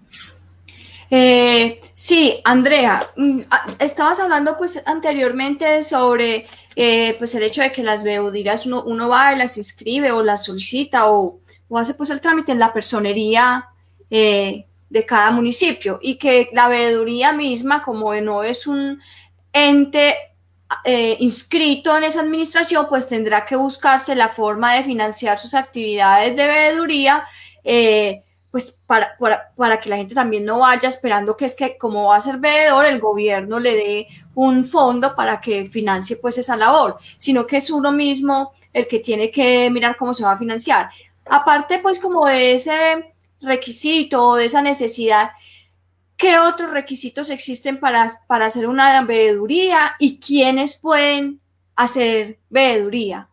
[1.09, 3.41] Eh, sí, Andrea, mm,
[3.79, 6.45] estabas hablando pues anteriormente sobre
[6.75, 10.45] eh, pues el hecho de que las veedurías uno, va y las inscribe o las
[10.45, 11.39] solicita o,
[11.69, 13.67] o hace pues el trámite en la personería
[14.09, 19.01] eh, de cada municipio y que la veeduría misma, como no es un
[19.51, 20.13] ente
[20.85, 26.35] eh, inscrito en esa administración, pues tendrá que buscarse la forma de financiar sus actividades
[26.35, 27.23] de veeduría,
[27.63, 28.21] eh,
[28.51, 29.17] pues para,
[29.55, 32.37] para, que la gente también no vaya esperando que es que como va a ser
[32.37, 37.57] veedor, el gobierno le dé un fondo para que financie pues esa labor, sino que
[37.57, 40.91] es uno mismo el que tiene que mirar cómo se va a financiar.
[41.25, 43.12] Aparte pues como de ese
[43.43, 45.29] requisito o de esa necesidad,
[46.17, 51.41] ¿Qué otros requisitos existen para, para hacer una veeduría y quiénes pueden
[51.75, 53.29] hacer veeduría?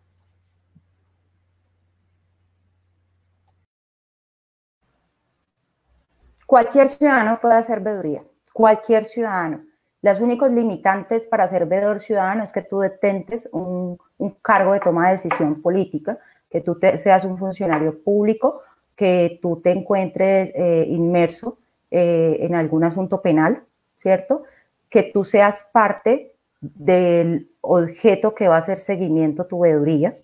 [6.46, 9.62] Cualquier ciudadano puede hacer veeduría, cualquier ciudadano.
[10.02, 13.98] Los únicos limitantes para ser veedor ciudadano es que tú detentes un,
[14.42, 16.18] cargo de toma de decisión política,
[16.50, 18.62] que tú seas un funcionario público,
[19.00, 21.56] que tú te encuentres eh, inmerso
[21.90, 23.62] eh, en algún asunto penal,
[23.96, 24.42] ¿cierto?
[24.90, 30.18] Que tú seas parte del objeto que va a hacer seguimiento tu veeduría.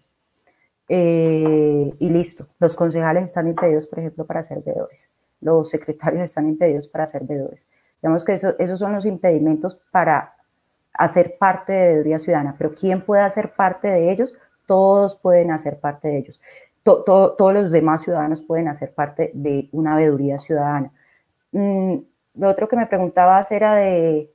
[0.91, 5.09] Eh, y listo, los concejales están impedidos, por ejemplo, para ser veedores.
[5.41, 7.65] Los secretarios están impedidos para ser veedores.
[8.03, 10.35] Digamos que esos son los impedimentos para
[10.93, 12.55] hacer parte de veeduría ciudadana.
[12.59, 14.35] Pero ¿quién puede hacer parte de ellos?
[14.67, 16.41] Todos pueden hacer parte de ellos.
[16.87, 20.93] Todos los demás ciudadanos pueden hacer parte de una veeduría ciudadana.
[21.51, 21.97] Mm,
[22.35, 24.33] lo otro que me preguntabas era de...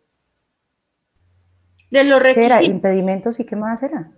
[1.89, 2.63] De los requisitos.
[2.63, 4.11] Impedimentos y qué más era.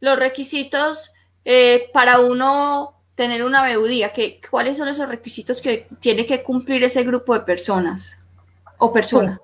[0.00, 1.12] Los requisitos
[1.44, 3.64] eh, para uno tener una
[4.12, 8.18] que, ¿cuáles son esos requisitos que tiene que cumplir ese grupo de personas
[8.78, 9.40] o persona?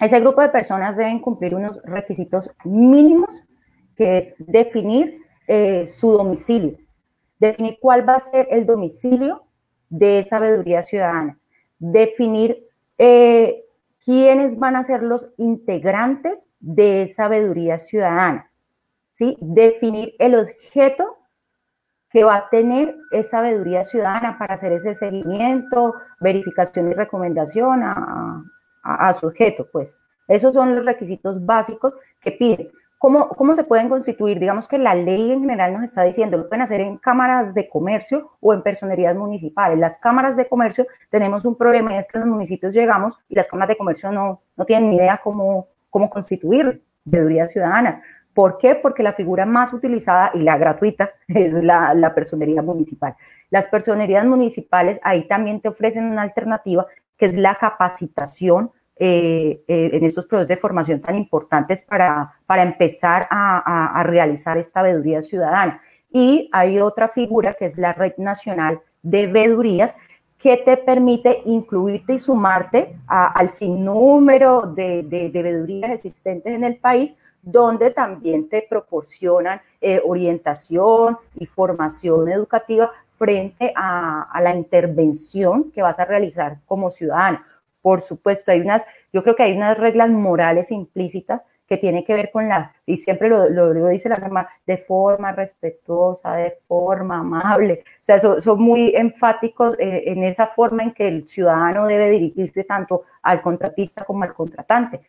[0.00, 3.30] Ese grupo de personas deben cumplir unos requisitos mínimos,
[3.96, 6.78] que es definir eh, su domicilio,
[7.40, 9.42] definir cuál va a ser el domicilio
[9.88, 11.38] de esa veeduría ciudadana
[11.78, 12.66] definir
[12.98, 13.64] eh,
[14.04, 18.50] quiénes van a ser los integrantes de esa sabiduría ciudadana,
[19.12, 19.36] ¿sí?
[19.40, 21.16] Definir el objeto
[22.10, 28.42] que va a tener esa sabiduría ciudadana para hacer ese seguimiento, verificación y recomendación a,
[28.82, 29.96] a su objeto, pues.
[30.26, 32.70] Esos son los requisitos básicos que piden.
[32.98, 34.40] ¿Cómo, ¿Cómo se pueden constituir?
[34.40, 37.68] Digamos que la ley en general nos está diciendo, lo pueden hacer en cámaras de
[37.68, 39.78] comercio o en personerías municipales.
[39.78, 43.68] Las cámaras de comercio tenemos un problema es que los municipios llegamos y las cámaras
[43.68, 48.00] de comercio no, no tienen ni idea cómo, cómo constituir veedurías ciudadanas.
[48.34, 48.74] ¿Por qué?
[48.74, 53.14] Porque la figura más utilizada y la gratuita es la, la personería municipal.
[53.50, 56.86] Las personerías municipales ahí también te ofrecen una alternativa
[57.16, 62.62] que es la capacitación eh, eh, en estos procesos de formación tan importantes para, para
[62.62, 65.80] empezar a, realizar esta veeduría ciudadana.
[66.10, 69.96] Y hay otra figura que es la Red Nacional de Veedurías,
[70.36, 77.14] que te permite incluirte y sumarte al sinnúmero de, de, de, existentes en el país,
[77.40, 85.82] donde también te proporcionan eh, orientación y formación educativa frente a, a, la intervención que
[85.82, 87.40] vas a realizar como ciudadano.
[87.88, 88.84] Por supuesto, hay unas,
[89.14, 92.98] yo creo que hay unas reglas morales implícitas que tienen que ver con la, y
[92.98, 97.84] siempre lo, lo, dice la norma, de forma respetuosa, de forma amable.
[98.02, 102.62] O sea, son, muy enfáticos eh, en esa forma en que el ciudadano debe dirigirse
[102.64, 105.00] tanto al contratista como al contratante.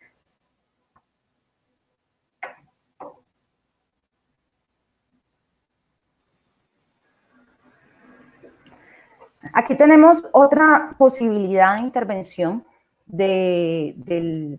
[9.52, 12.64] Aquí tenemos otra posibilidad de intervención
[13.12, 14.58] de,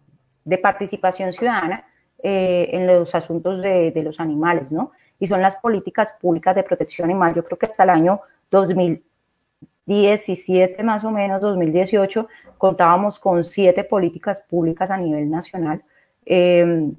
[0.61, 1.85] participación ciudadana
[2.23, 4.91] eh, en los asuntos de, los animales, ¿no?
[5.19, 7.35] Y son las políticas públicas de protección animal.
[7.35, 12.27] Yo creo que hasta el año 2017, más o menos, 2018,
[12.57, 15.83] contábamos con siete políticas públicas a nivel nacional.
[16.25, 16.91] Eh,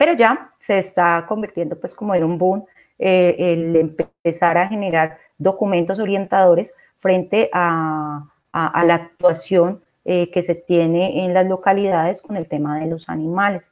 [0.00, 2.64] pero ya se está convirtiendo pues como en un boom
[2.98, 11.24] eh, el empezar a generar documentos orientadores frente a, la actuación eh, que se tiene
[11.24, 13.70] en las localidades con el tema de los animales.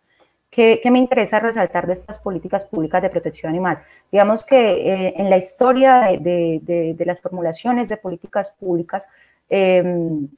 [0.50, 3.78] ¿Qué, me interesa resaltar de estas políticas públicas de protección animal?
[4.10, 9.06] Digamos que eh, en la historia de, las formulaciones de políticas públicas,
[9.50, 10.28] em,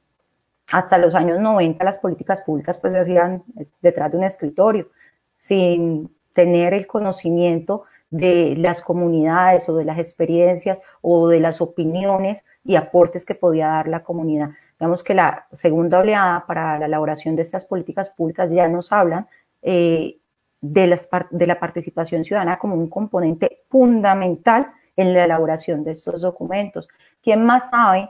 [0.71, 3.43] hasta los años 90 las políticas públicas pues se hacían
[3.81, 4.89] detrás de un escritorio,
[5.37, 12.43] sin tener el conocimiento de las comunidades o de las experiencias o de las opiniones
[12.63, 14.51] y aportes que podía dar la comunidad.
[14.81, 19.27] Digamos que la segunda oleada para la elaboración de estas políticas públicas ya nos hablan
[19.61, 20.17] eh,
[20.59, 26.21] de, las, de la participación ciudadana como un componente fundamental en la elaboración de estos
[26.21, 26.87] documentos.
[27.21, 28.09] ¿Quién más sabe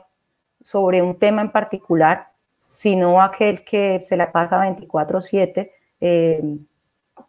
[0.64, 2.30] sobre un tema en particular,
[2.64, 6.58] sino aquel que se la pasa 24/7 eh,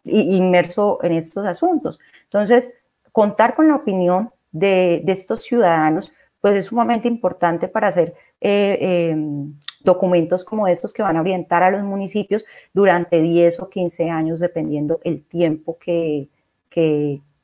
[0.05, 1.99] inmerso en estos asuntos?
[2.23, 2.73] Entonces,
[3.11, 6.13] contar con la opinión de, de estos ciudadanos
[6.43, 8.15] pues es sumamente importante para hacer
[8.45, 9.53] eh, em,
[9.85, 14.41] documentos como estos que van a orientar a los municipios durante 10 o 15 años,
[14.41, 16.27] dependiendo el tiempo que,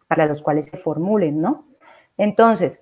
[0.09, 1.63] para los cuales se formulen, ¿no?
[2.17, 2.81] Entonces,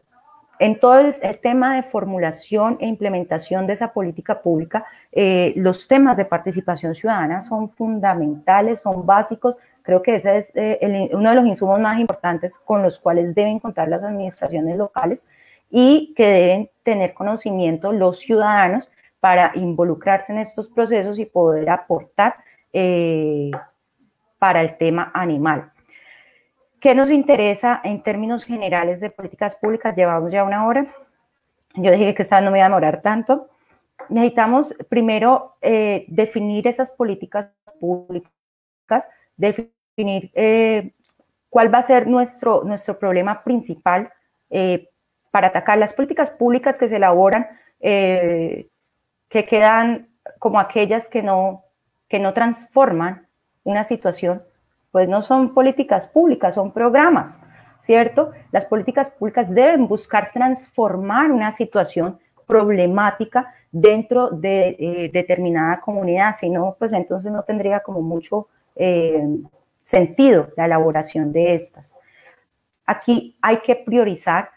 [0.58, 6.18] en todo el, tema de formulación e implementación de esa política pública, eh, los temas
[6.18, 9.58] de participación ciudadana son fundamentales, son básicos.
[9.84, 13.60] Creo que ese es eh, uno de los insumos más importantes con los cuales deben
[13.60, 15.28] contar las administraciones locales
[15.70, 18.90] y que deben tener conocimiento los ciudadanos
[19.20, 22.36] para involucrarse en estos procesos y poder aportar
[22.72, 23.52] eh,
[24.40, 25.72] para el tema animal.
[26.80, 29.96] ¿Qué nos interesa en términos generales de políticas públicas?
[29.96, 30.86] Llevamos ya una hora.
[31.74, 33.50] Yo dije que esta no me iba a demorar tanto.
[34.10, 37.50] Necesitamos primero eh, definir esas políticas
[37.80, 39.04] públicas,
[39.36, 40.94] definir eh,
[41.50, 44.12] cuál va a ser nuestro, nuestro problema principal
[45.38, 47.46] para atacar las políticas públicas que se elaboran,
[47.80, 48.70] eh,
[49.30, 50.10] que quedan
[50.40, 51.64] como aquellas que no,
[52.10, 53.28] que no transforman
[53.64, 54.42] una situación,
[54.90, 57.40] pues no son políticas públicas, son programas,
[57.82, 58.32] ¿cierto?
[58.52, 62.18] Las políticas públicas deben buscar transformar una situación
[62.48, 69.24] problemática dentro de eh, determinada comunidad, si no, pues entonces no tendría como mucho eh,
[69.84, 71.94] sentido la elaboración de estas.
[72.88, 74.57] Aquí hay que priorizar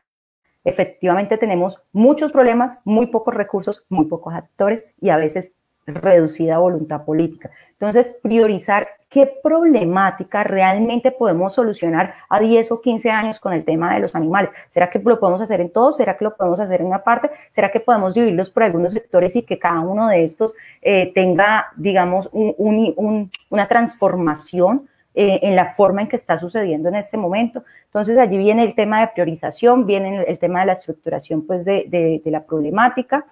[0.64, 5.54] efectivamente tenemos muchos problemas, muy pocos recursos, muy pocos actores y a veces
[5.86, 7.50] reducida voluntad política.
[7.72, 13.94] Entonces, priorizar qué problemática realmente podemos solucionar a 10 o 15 años con el tema
[13.94, 14.50] de los animales.
[14.68, 15.96] ¿Será que lo podemos hacer en todos?
[15.96, 17.30] ¿Será que lo podemos hacer en una parte?
[17.50, 21.72] ¿Será que podemos dividirlos por algunos sectores y que cada uno de estos eh, tenga,
[21.76, 24.88] digamos, una transformación
[25.22, 27.62] eh, en la forma en que está sucediendo en este momento.
[27.84, 32.22] Entonces allí viene el tema de priorización, viene el, tema de la estructuración pues, de,
[32.24, 33.26] la problemática.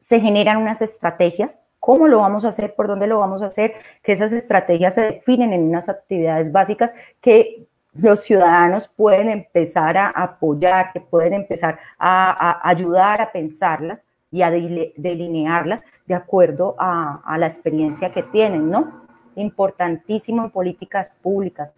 [0.00, 3.74] Se generan unas estrategias cómo lo vamos a hacer, por dónde lo vamos a hacer,
[4.02, 10.08] que esas estrategias se definen en unas actividades básicas que los ciudadanos pueden empezar a
[10.08, 17.38] apoyar, que pueden empezar a, ayudar a pensarlas y a delinearlas de acuerdo a, a,
[17.38, 18.99] la experiencia que tienen, ¿no?
[19.36, 21.74] Importantísimo en políticas públicas.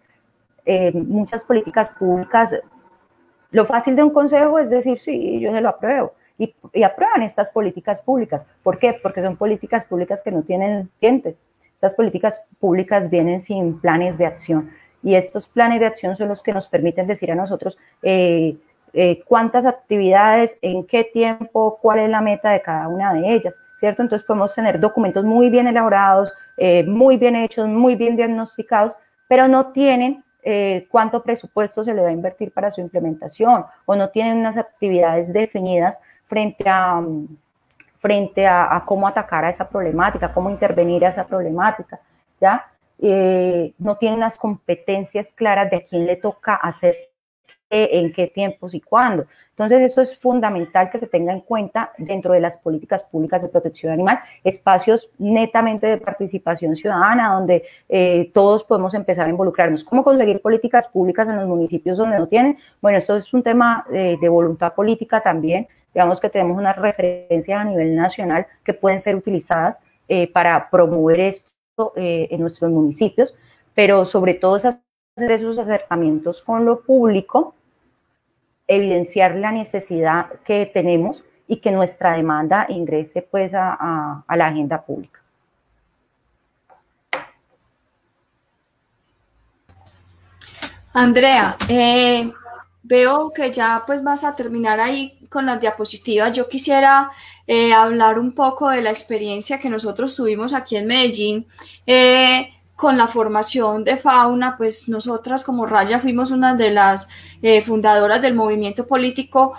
[0.65, 2.55] Eh, muchas políticas públicas,
[3.51, 6.13] lo fácil de un consejo es decir, sí, yo se lo apruebo.
[6.37, 8.45] Y, aprueban estas políticas públicas.
[8.63, 8.93] ¿Por qué?
[9.01, 11.43] Porque son políticas públicas que no tienen dientes.
[11.73, 14.71] Estas políticas públicas vienen sin planes de acción.
[15.03, 18.55] Y estos planes de acción son los que nos permiten decir a nosotros eh,
[18.93, 23.59] eh, cuántas actividades, en qué tiempo, cuál es la meta de cada una de ellas,
[23.89, 28.93] Entonces podemos tener documentos muy bien elaborados, eh, muy bien hechos, muy bien diagnosticados,
[29.27, 33.95] pero no tienen eh, cuánto presupuesto se le va a invertir para su implementación o
[33.95, 37.01] no tienen unas actividades definidas frente a,
[37.99, 41.99] frente a, cómo atacar a esa problemática, cómo intervenir a esa problemática,
[42.41, 42.65] ¿ya?
[42.99, 46.95] Eh, no tienen las competencias claras de a quién le toca hacer
[47.69, 49.25] en qué tiempos y cuándo.
[49.53, 53.49] Entonces, eso es fundamental que se tenga en cuenta dentro de las políticas públicas de
[53.49, 59.83] protección animal, espacios netamente de participación ciudadana, donde eh, todos podemos empezar a involucrarnos.
[59.83, 62.57] ¿Cómo conseguir políticas públicas en los municipios donde no tienen?
[62.81, 65.67] Bueno, esto es un tema de, voluntad política también.
[65.93, 71.19] Digamos que tenemos unas referencias a nivel nacional que pueden ser utilizadas eh, para promover
[71.19, 73.35] esto eh, en nuestros municipios,
[73.75, 74.79] pero sobre todo hacer
[75.15, 77.53] esos acercamientos con lo público
[78.75, 85.19] evidenciar la necesidad que tenemos y que nuestra demanda ingrese pues a, la agenda pública.
[90.93, 92.31] Andrea, eh,
[92.83, 96.31] veo que ya pues vas a terminar ahí con las diapositivas.
[96.33, 97.09] Yo quisiera
[97.47, 101.47] eh, hablar un poco de la experiencia que nosotros tuvimos aquí en Medellín.
[101.87, 107.07] Eh, con la formación de fauna, pues nosotras como Raya fuimos una de las
[107.41, 109.53] eh, fundadoras del movimiento político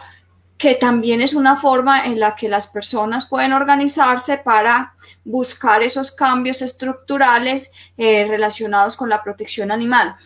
[0.57, 6.13] que también es una forma en la que las personas pueden organizarse para buscar esos
[6.13, 10.17] cambios estructurales eh, relacionados con la protección animal.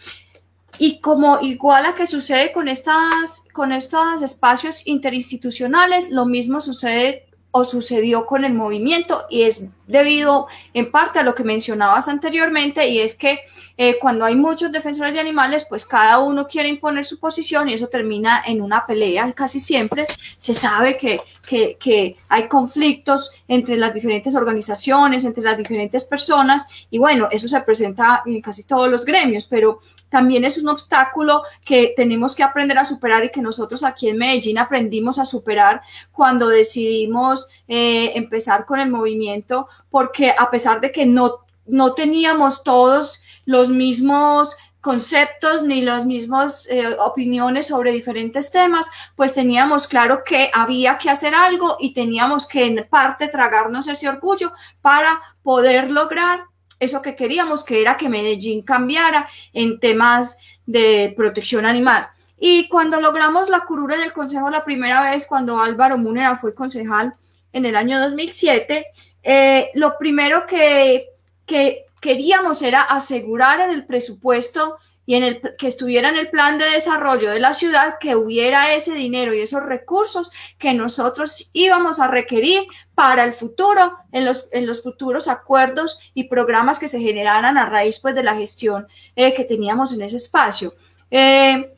[0.78, 7.28] Y como igual a que sucede con, estas, con estos espacios interinstitucionales, lo mismo sucede
[7.59, 12.86] o sucedió con el movimiento y es debido en parte a lo que mencionabas anteriormente
[12.89, 13.40] y es que
[13.76, 17.74] eh, cuando hay muchos defensores de animales, pues cada uno quiere imponer su posición y
[17.74, 20.06] eso termina en una pelea casi siempre.
[20.36, 26.66] Se sabe que, que, que hay conflictos entre las diferentes organizaciones, entre las diferentes personas
[26.90, 31.43] y bueno, eso se presenta en casi todos los gremios, pero también es un obstáculo
[31.64, 35.82] que tenemos que aprender a superar y que nosotros aquí en Medellín aprendimos a superar
[36.12, 42.62] cuando decidimos eh, empezar con el movimiento, porque a pesar de que no, no teníamos
[42.62, 50.22] todos los mismos conceptos ni las mismas eh, opiniones sobre diferentes temas, pues teníamos claro
[50.24, 55.90] que había que hacer algo y teníamos que en parte tragarnos ese orgullo para poder
[55.90, 56.44] lograr
[56.79, 62.09] eso que queríamos, que era que Medellín cambiara en temas de protección animal.
[62.39, 66.55] Y cuando logramos la curura en el Consejo la primera vez, cuando Álvaro Múnera fue
[66.55, 67.15] concejal
[67.53, 68.87] en el año 2007,
[69.23, 71.09] eh, lo primero que,
[71.45, 74.77] que queríamos era asegurar en el presupuesto
[75.09, 78.74] y en el que estuviera en el plan de desarrollo de la ciudad que hubiera
[78.74, 82.64] ese dinero y esos recursos que nosotros íbamos a requerir
[82.94, 87.64] para el futuro, en los, en los futuros acuerdos y programas que se generaran a
[87.64, 88.86] raíz pues, de la gestión
[89.16, 90.74] eh, que teníamos en ese espacio.
[91.10, 91.72] Eh,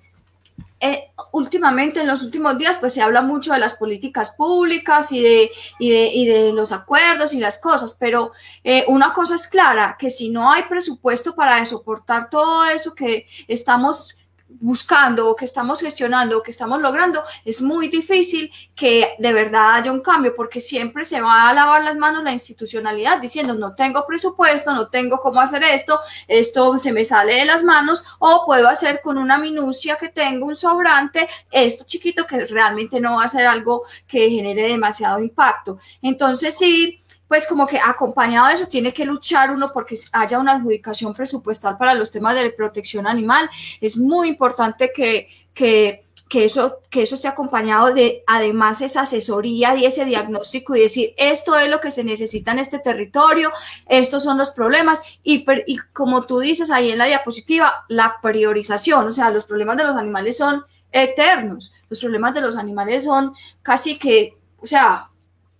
[0.81, 5.23] eh, últimamente, en los últimos días, pues se habla mucho de las políticas públicas y
[5.23, 8.33] de, y de, y de los acuerdos y las cosas, pero
[8.65, 13.27] eh, una cosa es clara, que si no hay presupuesto para soportar todo eso que
[13.47, 14.17] estamos
[14.61, 19.75] buscando o que estamos gestionando o que estamos logrando, es muy difícil que de verdad
[19.75, 23.75] haya un cambio porque siempre se va a lavar las manos la institucionalidad diciendo no
[23.75, 25.99] tengo presupuesto, no tengo cómo hacer esto,
[26.29, 30.47] esto se me sale de las manos o puedo hacer con una minucia que tengo
[30.47, 35.79] un sobrante esto chiquito que realmente no va a ser algo que genere demasiado impacto.
[36.03, 37.00] Entonces sí,
[37.31, 41.79] pues como que acompañado de eso tiene que luchar uno porque haya una adjudicación presupuestal
[41.79, 43.49] para los temas de protección animal.
[43.81, 49.77] Es muy importante que, que, que eso, que eso esté acompañado de además esa asesoría
[49.77, 53.53] y ese diagnóstico y decir esto es lo que se necesita en este territorio,
[53.87, 59.07] estos son los problemas y, y como tú dices ahí en la diapositiva, la priorización,
[59.07, 63.35] o sea, los problemas de los animales son eternos, los problemas de los animales son
[63.63, 65.10] casi que, o sea,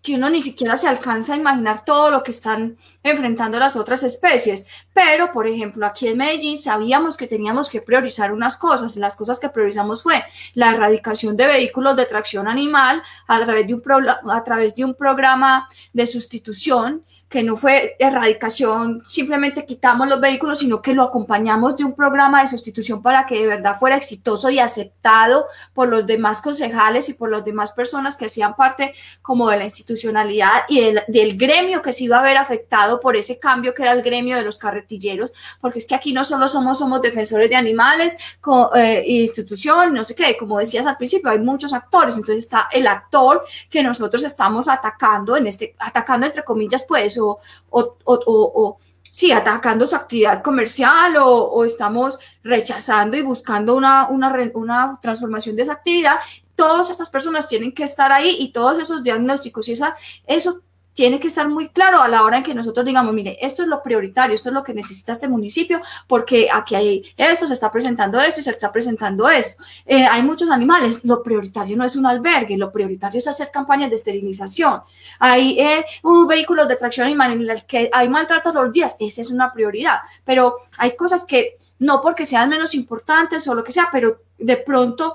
[0.03, 4.03] que uno ni siquiera se alcanza a imaginar todo lo que están enfrentando las otras
[4.03, 4.67] especies.
[4.95, 8.97] Pero, por ejemplo, aquí en Medellín sabíamos que teníamos que priorizar unas cosas.
[8.97, 10.23] Las cosas que priorizamos fue
[10.55, 13.83] la erradicación de vehículos de tracción animal a través de un,
[14.31, 20.59] a través de un programa de sustitución que no fue erradicación, simplemente quitamos los vehículos,
[20.59, 24.51] sino que lo acompañamos de un programa de sustitución para que de verdad fuera exitoso
[24.51, 29.49] y aceptado por los demás concejales y por las demás personas que hacían parte como
[29.49, 33.75] de la institucionalidad y del, gremio que se iba a ver afectado por ese cambio
[33.75, 37.01] que era el gremio de los carretilleros, porque es que aquí no solo somos, somos
[37.01, 38.17] defensores de animales,
[38.75, 42.89] eh, institución, no sé qué, como decías al principio, hay muchos actores, entonces está el
[42.89, 47.39] actor que nosotros estamos atacando, en este, atacando entre comillas, pues, o,
[47.71, 48.79] o, o,
[49.11, 55.63] sí, atacando su actividad comercial o, estamos rechazando y buscando una, una, una, transformación de
[55.63, 56.17] esa actividad,
[56.55, 60.61] todas estas personas tienen que estar ahí y todos esos diagnósticos y esa, eso
[60.95, 63.69] tiene que estar muy claro a la hora en que nosotros digamos, mire, esto es
[63.69, 67.71] lo prioritario, esto es lo que necesita este municipio, porque aquí hay esto, se está
[67.71, 69.63] presentando esto y se está presentando esto.
[69.87, 73.91] Eh, hay muchos animales, lo prioritario no es un albergue, lo prioritario es hacer campañas
[73.91, 74.83] de esterilización.
[75.19, 79.23] Hay eh, un vehículo de tracción animal en el que hay maltrato los días, esa
[79.23, 83.73] es una prioridad, pero hay cosas que no porque sean menos importantes o lo que
[83.73, 85.15] sea, pero de pronto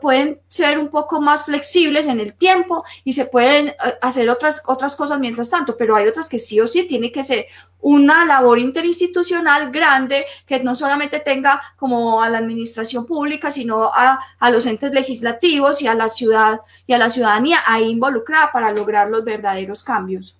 [0.00, 4.62] pueden ser un poco más flexibles en el tiempo y se pueden eh, hacer otras,
[4.66, 7.46] otras cosas mientras tanto, pero hay otras que sí o sí tiene que ser
[7.80, 14.18] una labor interinstitucional grande que no solamente tenga como a la administración pública, sino a,
[14.38, 18.72] a los entes legislativos y a la ciudad y a la ciudadanía ahí involucrada para
[18.72, 20.39] lograr los verdaderos cambios.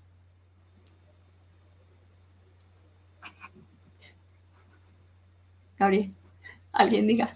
[5.81, 6.13] Gabriel,
[6.73, 7.33] alguien diga.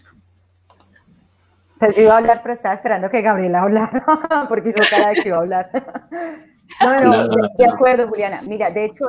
[1.80, 5.16] Pues yo iba a hablar, pero estaba esperando que Gabriela hablara, porque hizo cara de
[5.16, 5.70] que iba a hablar.
[6.82, 8.42] No, no, de acuerdo, Juliana.
[8.42, 9.06] Mira, de hecho,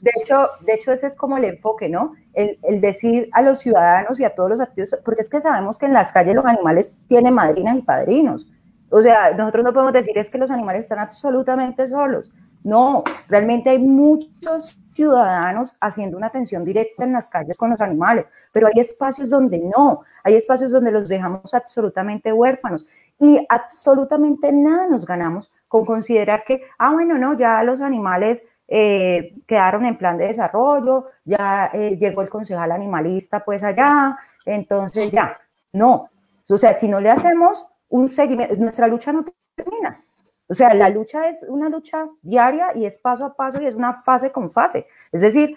[0.00, 2.14] de hecho, de hecho, ese es como el enfoque, ¿no?
[2.32, 5.76] El, el, decir a los ciudadanos y a todos los activos, porque es que sabemos
[5.76, 8.50] que en las calles los animales tienen madrinas y padrinos.
[8.88, 12.32] O sea, nosotros no podemos decir es que los animales están absolutamente solos.
[12.64, 18.26] No, realmente hay muchos ciudadanos haciendo una atención directa en las calles con los animales,
[18.52, 22.86] pero hay espacios donde no, hay espacios donde los dejamos absolutamente huérfanos
[23.18, 29.34] y absolutamente nada nos ganamos con considerar que, ah, bueno, no, ya los animales eh,
[29.46, 35.36] quedaron en plan de desarrollo, ya eh, llegó el concejal animalista pues allá, entonces ya,
[35.72, 36.10] no.
[36.48, 40.03] O sea, si no le hacemos un seguimiento, nuestra lucha no termina.
[40.48, 43.74] O sea, la lucha es una lucha diaria y es paso a paso y es
[43.74, 44.86] una fase con fase.
[45.10, 45.56] Es decir,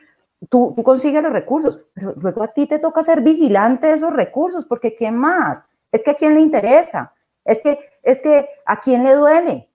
[0.49, 4.13] tú, tú consigues los recursos, pero luego a ti te toca ser vigilante de esos
[4.13, 5.65] recursos, porque ¿quién más?
[5.91, 9.69] Es que a quién le interesa, es que, es que a quién le duele,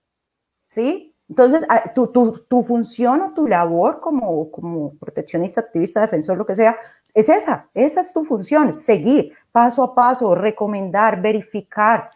[0.67, 1.15] ¿sí?
[1.29, 1.65] Entonces,
[1.95, 6.77] tu, tu, tu función o tu labor como, como proteccionista, activista, defensor, lo que sea,
[7.13, 12.09] es esa, esa es tu función, seguir paso a paso, recomendar, verificar,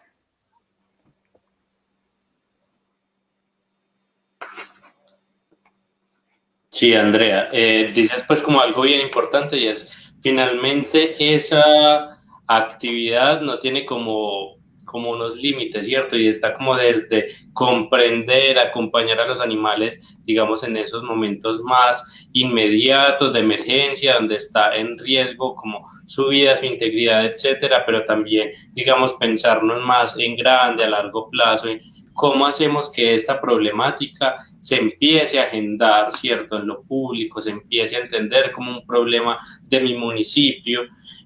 [6.78, 9.90] Sí, Andrea, eh, dices pues como algo bien importante y es
[10.22, 16.16] finalmente esa actividad no tiene como, como unos límites, ¿cierto?
[16.16, 23.32] Y está como desde comprender, acompañar a los animales, digamos, en esos momentos más inmediatos
[23.32, 29.14] de emergencia, donde está en riesgo como su vida, su integridad, etcétera, pero también, digamos,
[29.14, 31.80] pensarnos más en grande, a largo plazo, en
[32.18, 37.94] cómo hacemos que esta problemática se empiece a agendar, ¿cierto?, en lo público, se empiece
[37.94, 40.82] a entender como un problema de mi municipio.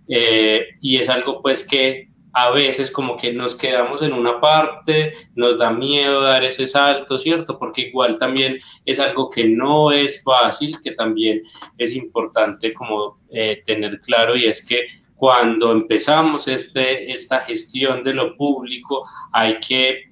[0.06, 5.14] Eh, y es algo pues que a veces como que nos quedamos en una parte,
[5.34, 7.58] nos da miedo dar ese salto, ¿cierto?
[7.58, 11.40] Porque igual también es algo que no es fácil, que también
[11.78, 18.12] es importante como eh, tener claro y es que cuando empezamos este, esta gestión de
[18.12, 20.11] lo público hay que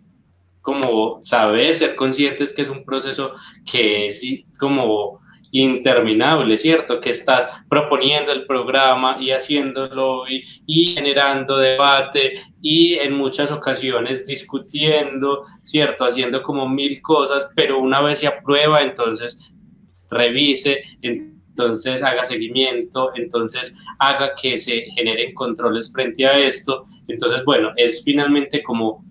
[0.63, 3.35] como saber, ser conscientes que es un proceso
[3.65, 4.23] que es
[4.59, 5.21] como
[5.53, 7.01] interminable, ¿cierto?
[7.01, 14.27] Que estás proponiendo el programa y haciéndolo y, y, generando debate y en muchas ocasiones
[14.27, 16.05] discutiendo, ¿cierto?
[16.05, 19.53] Haciendo como mil cosas, pero una vez se aprueba, entonces
[20.11, 26.85] revise, entonces haga seguimiento, entonces haga que se generen controles frente a esto.
[27.09, 29.05] Entonces, bueno, es finalmente como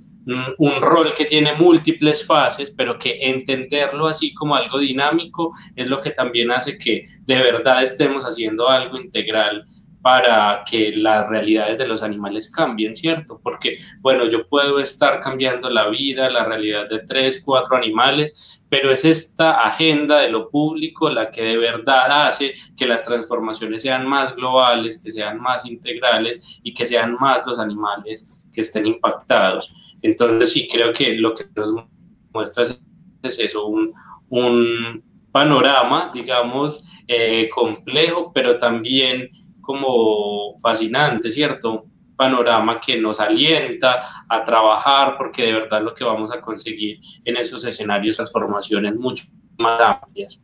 [0.57, 6.01] un rol que tiene múltiples fases, pero que entenderlo así como algo dinámico es lo
[6.01, 9.65] que también hace que de verdad estemos haciendo algo integral
[10.01, 13.39] para que las realidades de los animales cambien, ¿cierto?
[13.43, 18.91] Porque, bueno, yo puedo estar cambiando la vida, la realidad de tres, cuatro animales, pero
[18.91, 24.07] es esta agenda de lo público la que de verdad hace que las transformaciones sean
[24.07, 29.73] más globales, que sean más integrales y que sean más los animales que estén impactados.
[30.01, 31.85] Entonces sí creo que lo que nos
[32.33, 39.29] muestra es eso, un, panorama, digamos, eh, complejo, pero también
[39.61, 41.85] como fascinante, ¿cierto?
[42.15, 47.37] Panorama que nos alienta a trabajar porque de verdad lo que vamos a conseguir en
[47.37, 49.25] esos escenarios, transformaciones mucho
[49.59, 50.41] más amplias.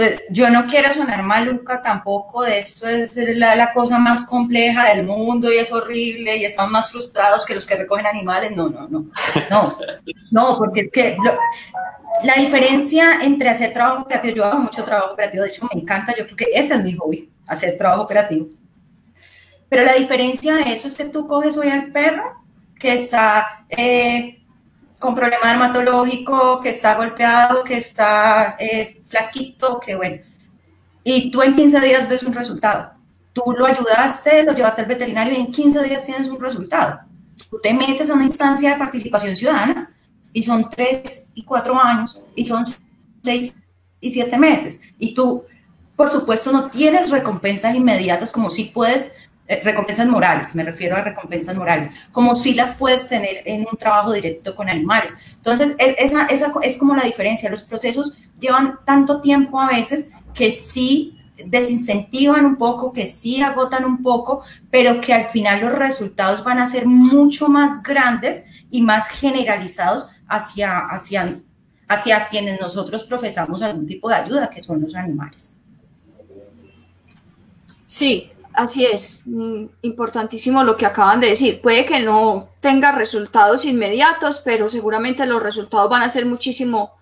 [0.00, 5.04] Pues, yo no quiero sonar maluca tampoco, de esto es la, cosa más compleja del
[5.04, 8.56] mundo y es horrible y estamos más frustrados que los que recogen animales.
[8.56, 9.04] No, no, no,
[9.50, 9.78] no,
[10.30, 11.18] no, porque es que
[12.24, 16.14] la diferencia entre hacer trabajo operativo, yo hago mucho trabajo operativo, de hecho me encanta,
[16.16, 18.46] yo creo que ese es mi hobby, hacer trabajo operativo.
[19.68, 22.42] Pero la diferencia de eso es que tú coges hoy al perro
[22.78, 24.39] que está eh,
[25.00, 30.18] con problema dermatológico, que está golpeado, que está eh, flaquito, que bueno.
[31.02, 32.92] Y tú en 15 días ves un resultado.
[33.32, 37.00] Tú lo ayudaste, lo llevaste al veterinario y en 15 días tienes un resultado.
[37.48, 39.90] Tú te metes a una instancia de participación ciudadana
[40.34, 42.66] y son 3 y 4 años y son
[43.22, 43.54] 6
[44.00, 44.82] y 7 meses.
[44.98, 45.44] Y tú,
[45.96, 49.12] por supuesto, no tienes recompensas inmediatas como si puedes
[49.50, 53.76] eh, recompensas morales, me refiero a recompensas morales, como si las puedes tener en un
[53.76, 55.12] trabajo directo con animales.
[55.34, 57.50] Entonces, esa, esa es como la diferencia.
[57.50, 63.84] Los procesos llevan tanto tiempo a veces que sí desincentivan un poco, que sí agotan
[63.84, 68.82] un poco, pero que al final los resultados van a ser mucho más grandes y
[68.82, 71.40] más generalizados hacia, hacia,
[71.88, 75.56] hacia quienes nosotros profesamos algún tipo de ayuda, que son los animales.
[77.86, 81.60] Sí, Así es, mm, importantísimo lo que acaban de decir.
[81.60, 86.92] Puede que no tenga resultados inmediatos, pero seguramente los resultados van a ser muchísimo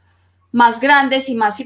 [0.52, 1.62] más grandes y más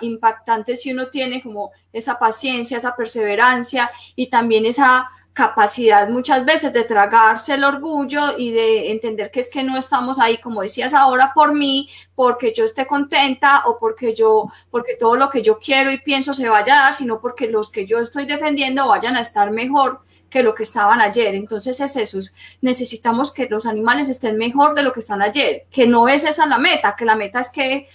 [0.00, 6.72] impactantes si uno tiene como esa paciencia, esa perseverancia y también esa capacidad muchas veces
[6.72, 10.94] de tragarse el orgullo y de entender que es que no estamos ahí, como decías
[10.94, 15.58] ahora, por mí, porque yo esté contenta o porque yo, porque todo lo que yo
[15.58, 19.16] quiero y pienso se vaya a dar, sino porque los que yo estoy defendiendo vayan
[19.16, 21.34] a estar mejor que lo que estaban ayer.
[21.34, 22.20] Entonces es eso,
[22.60, 26.46] necesitamos que los animales estén mejor de lo que están ayer, que no es esa
[26.46, 27.88] la meta, que la meta es que,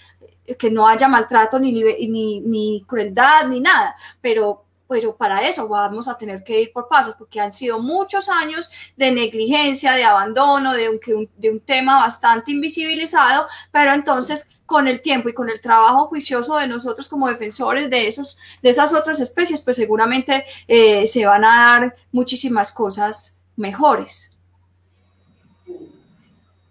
[0.58, 6.08] que no haya maltrato ni, ni, ni crueldad ni nada, pero pues para eso vamos
[6.08, 10.72] a tener que ir por pasos, porque han sido muchos años de negligencia, de abandono,
[10.72, 10.98] de un,
[11.36, 16.56] de un tema bastante invisibilizado, pero entonces con el tiempo y con el trabajo juicioso
[16.56, 21.44] de nosotros como defensores de, esos, de esas otras especies, pues seguramente eh, se van
[21.44, 24.36] a dar muchísimas cosas mejores.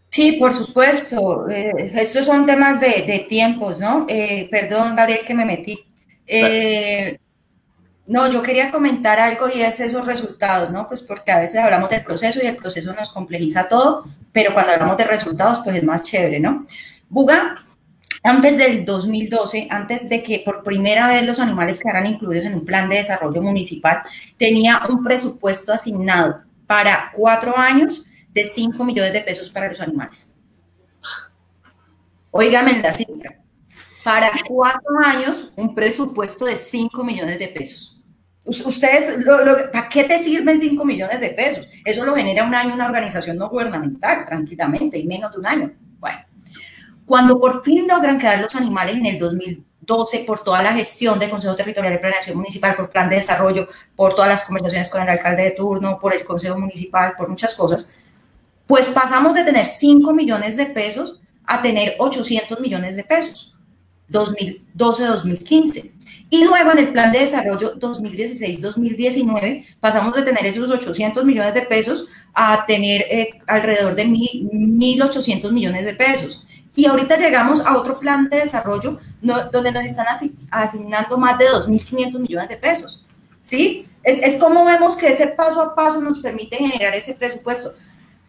[0.09, 1.49] Sí, por supuesto.
[1.49, 4.05] Eh, estos son temas de, tiempos, ¿no?
[4.09, 5.85] Eh, perdón, Gabriel, que me metí.
[8.09, 10.87] No, yo quería comentar algo y es esos resultados, ¿no?
[10.87, 14.71] Pues porque a veces hablamos del proceso y el proceso nos complejiza todo, pero cuando
[14.71, 16.65] hablamos de resultados, pues es más chévere, ¿no?
[17.07, 17.63] Buga,
[18.23, 22.65] antes del 2012, antes de que por primera vez los animales quedaran incluidos en un
[22.65, 24.01] plan de desarrollo municipal,
[24.37, 30.33] tenía un presupuesto asignado para cuatro años de 5 millones de pesos para los animales.
[32.31, 33.39] Óigame la cifra.
[34.03, 37.98] Para cuatro años, un presupuesto de 5 millones de pesos.
[38.49, 39.23] Ustedes,
[39.71, 41.67] ¿para qué te sirven 5 millones de pesos?
[41.85, 45.71] Eso lo genera un año una organización no gubernamental, tranquilamente, y menos de un año.
[45.99, 46.19] Bueno,
[47.05, 51.29] cuando por fin logran quedar los animales en el 2012 por toda la gestión del
[51.29, 55.09] Consejo Territorial de Planeación Municipal, por plan de desarrollo, por todas las conversaciones con el
[55.09, 57.95] alcalde de turno, por el Consejo Municipal, por muchas cosas,
[58.65, 63.55] pues pasamos de tener 5 millones de pesos a tener 800 millones de pesos,
[64.11, 65.98] 2012-2015.
[66.29, 71.63] Y luego en el plan de desarrollo 2016-2019 pasamos de tener esos 800 millones de
[71.63, 76.45] pesos a tener eh, alrededor de 1.800 millones de pesos.
[76.75, 80.05] Y ahorita llegamos a otro plan de desarrollo donde nos están
[80.51, 83.03] asignando más de 2.500 millones de pesos.
[83.41, 83.87] ¿Sí?
[84.03, 87.73] Es, es como vemos que ese paso a paso nos permite generar ese presupuesto.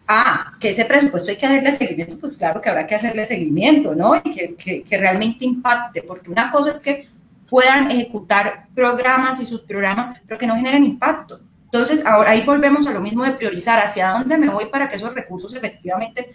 [0.09, 3.95] Ah, que ese presupuesto hay que hacerle seguimiento, pues claro que habrá que hacerle seguimiento,
[3.95, 4.17] ¿no?
[4.17, 7.10] Y que, que, que realmente impacte, porque una cosa es que
[7.51, 11.41] puedan ejecutar programas y subprogramas, pero que no generen impacto.
[11.65, 14.97] Entonces, ahora ahí volvemos a lo mismo de priorizar hacia dónde me voy para que
[14.97, 16.31] esos recursos efectivamente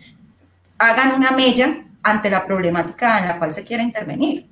[0.78, 4.48] hagan una mella ante la problemática en la cual se quiera intervenir.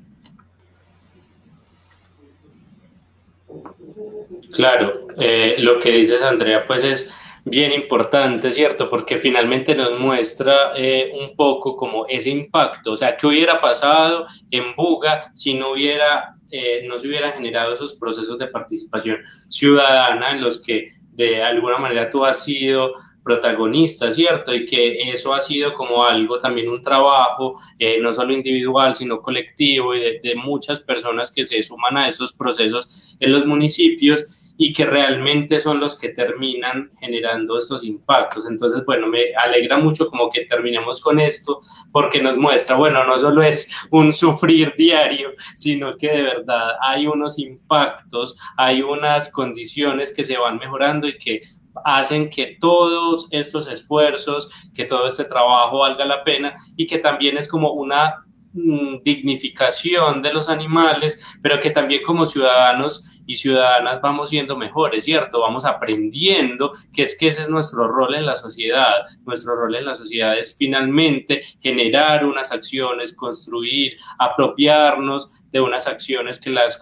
[4.52, 7.14] Claro, eh, lo que dices, Andrea, pues es
[7.46, 8.90] bien importante, ¿cierto?
[8.90, 14.28] Porque finalmente nos muestra eh, un poco como ese impacto, o sea, qué hubiera pasado
[14.50, 19.18] en Buga si no hubiera eh, no se hubieran generado esos procesos de participación
[19.50, 22.94] ciudadana en los que de alguna manera tú has sido
[23.24, 24.54] protagonista, ¿cierto?
[24.54, 29.22] Y que eso ha sido como algo, también un trabajo, eh, no solo individual, sino
[29.22, 34.43] colectivo y de, de, muchas personas que se suman a esos procesos en los municipios
[34.58, 38.46] y que realmente son los que terminan generando estos impactos.
[38.48, 41.62] Entonces, bueno, me alegra mucho como que terminemos con esto
[41.92, 47.08] porque nos muestra, bueno, no solo es un sufrir diario, sino que de verdad hay
[47.08, 51.42] unos impactos, hay unas condiciones que se van mejorando y que
[51.86, 57.38] hacen que todos estos esfuerzos, que todo este trabajo valga la pena y que también
[57.38, 58.24] es como una
[58.54, 65.06] mm, dignificación de los animales, pero que también como ciudadanos y ciudadanas vamos siendo mejores,
[65.06, 65.42] ¿cierto?
[65.42, 69.06] Vamos aprendiendo que es que ese es nuestro rol en la sociedad.
[69.26, 76.40] Nuestro rol en la sociedad es finalmente generar unas acciones, construir, apropiarnos de unas acciones
[76.40, 76.82] que las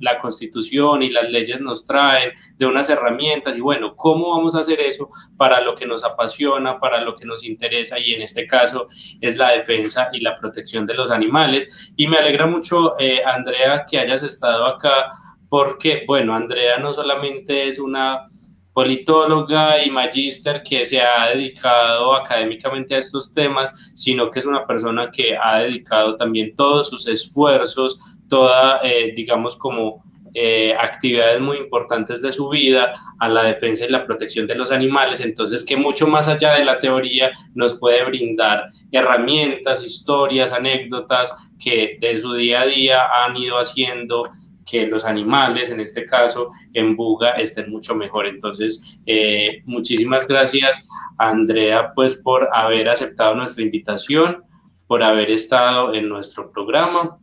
[0.00, 4.60] la constitución y las leyes nos traen, de unas herramientas y bueno, ¿cómo vamos a
[4.60, 8.46] hacer eso para lo que nos apasiona, para lo que nos interesa y en este
[8.46, 8.88] caso
[9.20, 11.92] es la defensa y la protección de los animales?
[11.96, 15.10] Y me alegra mucho, eh, Andrea, que hayas estado acá
[15.48, 18.28] porque, bueno, Andrea no solamente es una
[18.72, 24.66] politóloga y magíster que se ha dedicado académicamente a estos temas, sino que es una
[24.66, 27.98] persona que ha dedicado también todos sus esfuerzos,
[28.28, 30.04] toda, eh, digamos, como
[30.34, 34.70] eh, actividades muy importantes de su vida a la defensa y la protección de los
[34.70, 41.34] animales, entonces que mucho más allá de la teoría nos puede brindar herramientas, historias, anécdotas
[41.58, 44.28] que de su día a día han ido haciendo
[44.66, 48.26] que los animales, en este caso en Buga, estén mucho mejor.
[48.26, 50.86] Entonces, eh, muchísimas gracias,
[51.16, 54.44] Andrea, pues por haber aceptado nuestra invitación,
[54.86, 57.18] por haber estado en nuestro programa.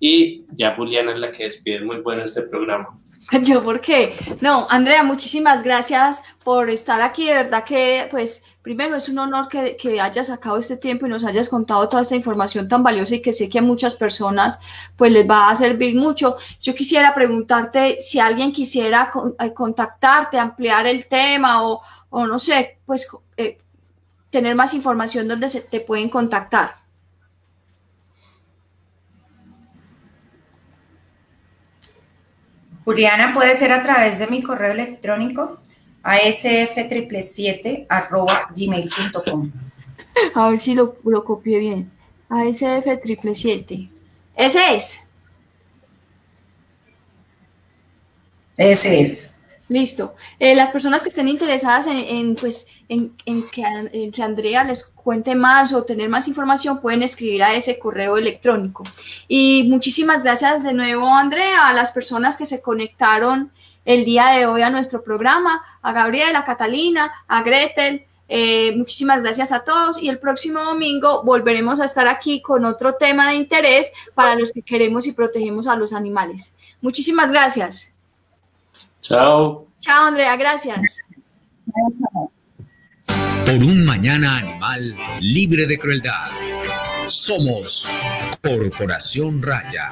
[0.00, 1.80] Y ya Juliana es la que despide.
[1.80, 2.98] Muy bueno este programa.
[3.42, 4.14] Yo, ¿por qué?
[4.40, 7.26] No, Andrea, muchísimas gracias por estar aquí.
[7.26, 11.08] De verdad que, pues, primero es un honor que, que, hayas sacado este tiempo y
[11.08, 14.60] nos hayas contado toda esta información tan valiosa y que sé que a muchas personas,
[14.96, 16.36] pues, les va a servir mucho.
[16.60, 19.10] Yo quisiera preguntarte si alguien quisiera
[19.40, 21.80] eh, contactarte, ampliar el tema o,
[22.10, 23.58] o no sé, pues, eh,
[24.30, 26.83] tener más información donde se te pueden contactar.
[32.84, 35.60] Juliana puede ser a través de mi correo electrónico
[36.02, 37.86] asf777
[40.34, 41.90] A ver si lo, lo copié bien.
[42.28, 43.90] ASF777.
[44.36, 45.00] Ese es.
[48.56, 49.34] Ese es.
[49.68, 50.14] Listo.
[50.38, 53.16] Eh, las personas que estén interesadas en, pues, en,
[53.50, 57.78] que, en, que, Andrea les cuente más o tener más información pueden escribir a ese
[57.78, 58.82] correo electrónico.
[59.28, 63.52] Y muchísimas gracias de nuevo, Andrea, a las personas que se conectaron
[63.84, 68.06] el día de hoy a nuestro programa, a Gabriela, a Catalina, a Gretel.
[68.26, 72.94] Eh, muchísimas gracias a todos y el próximo domingo volveremos a estar aquí con otro
[72.94, 76.56] tema de interés para los que queremos y protegemos a los animales.
[76.80, 77.92] Muchísimas gracias.
[79.02, 79.66] Chao.
[79.78, 81.00] Chao, Andrea, gracias.
[83.46, 86.28] Por un mañana animal libre de crueldad.
[87.08, 87.86] Somos
[88.42, 89.90] Corporación Raya.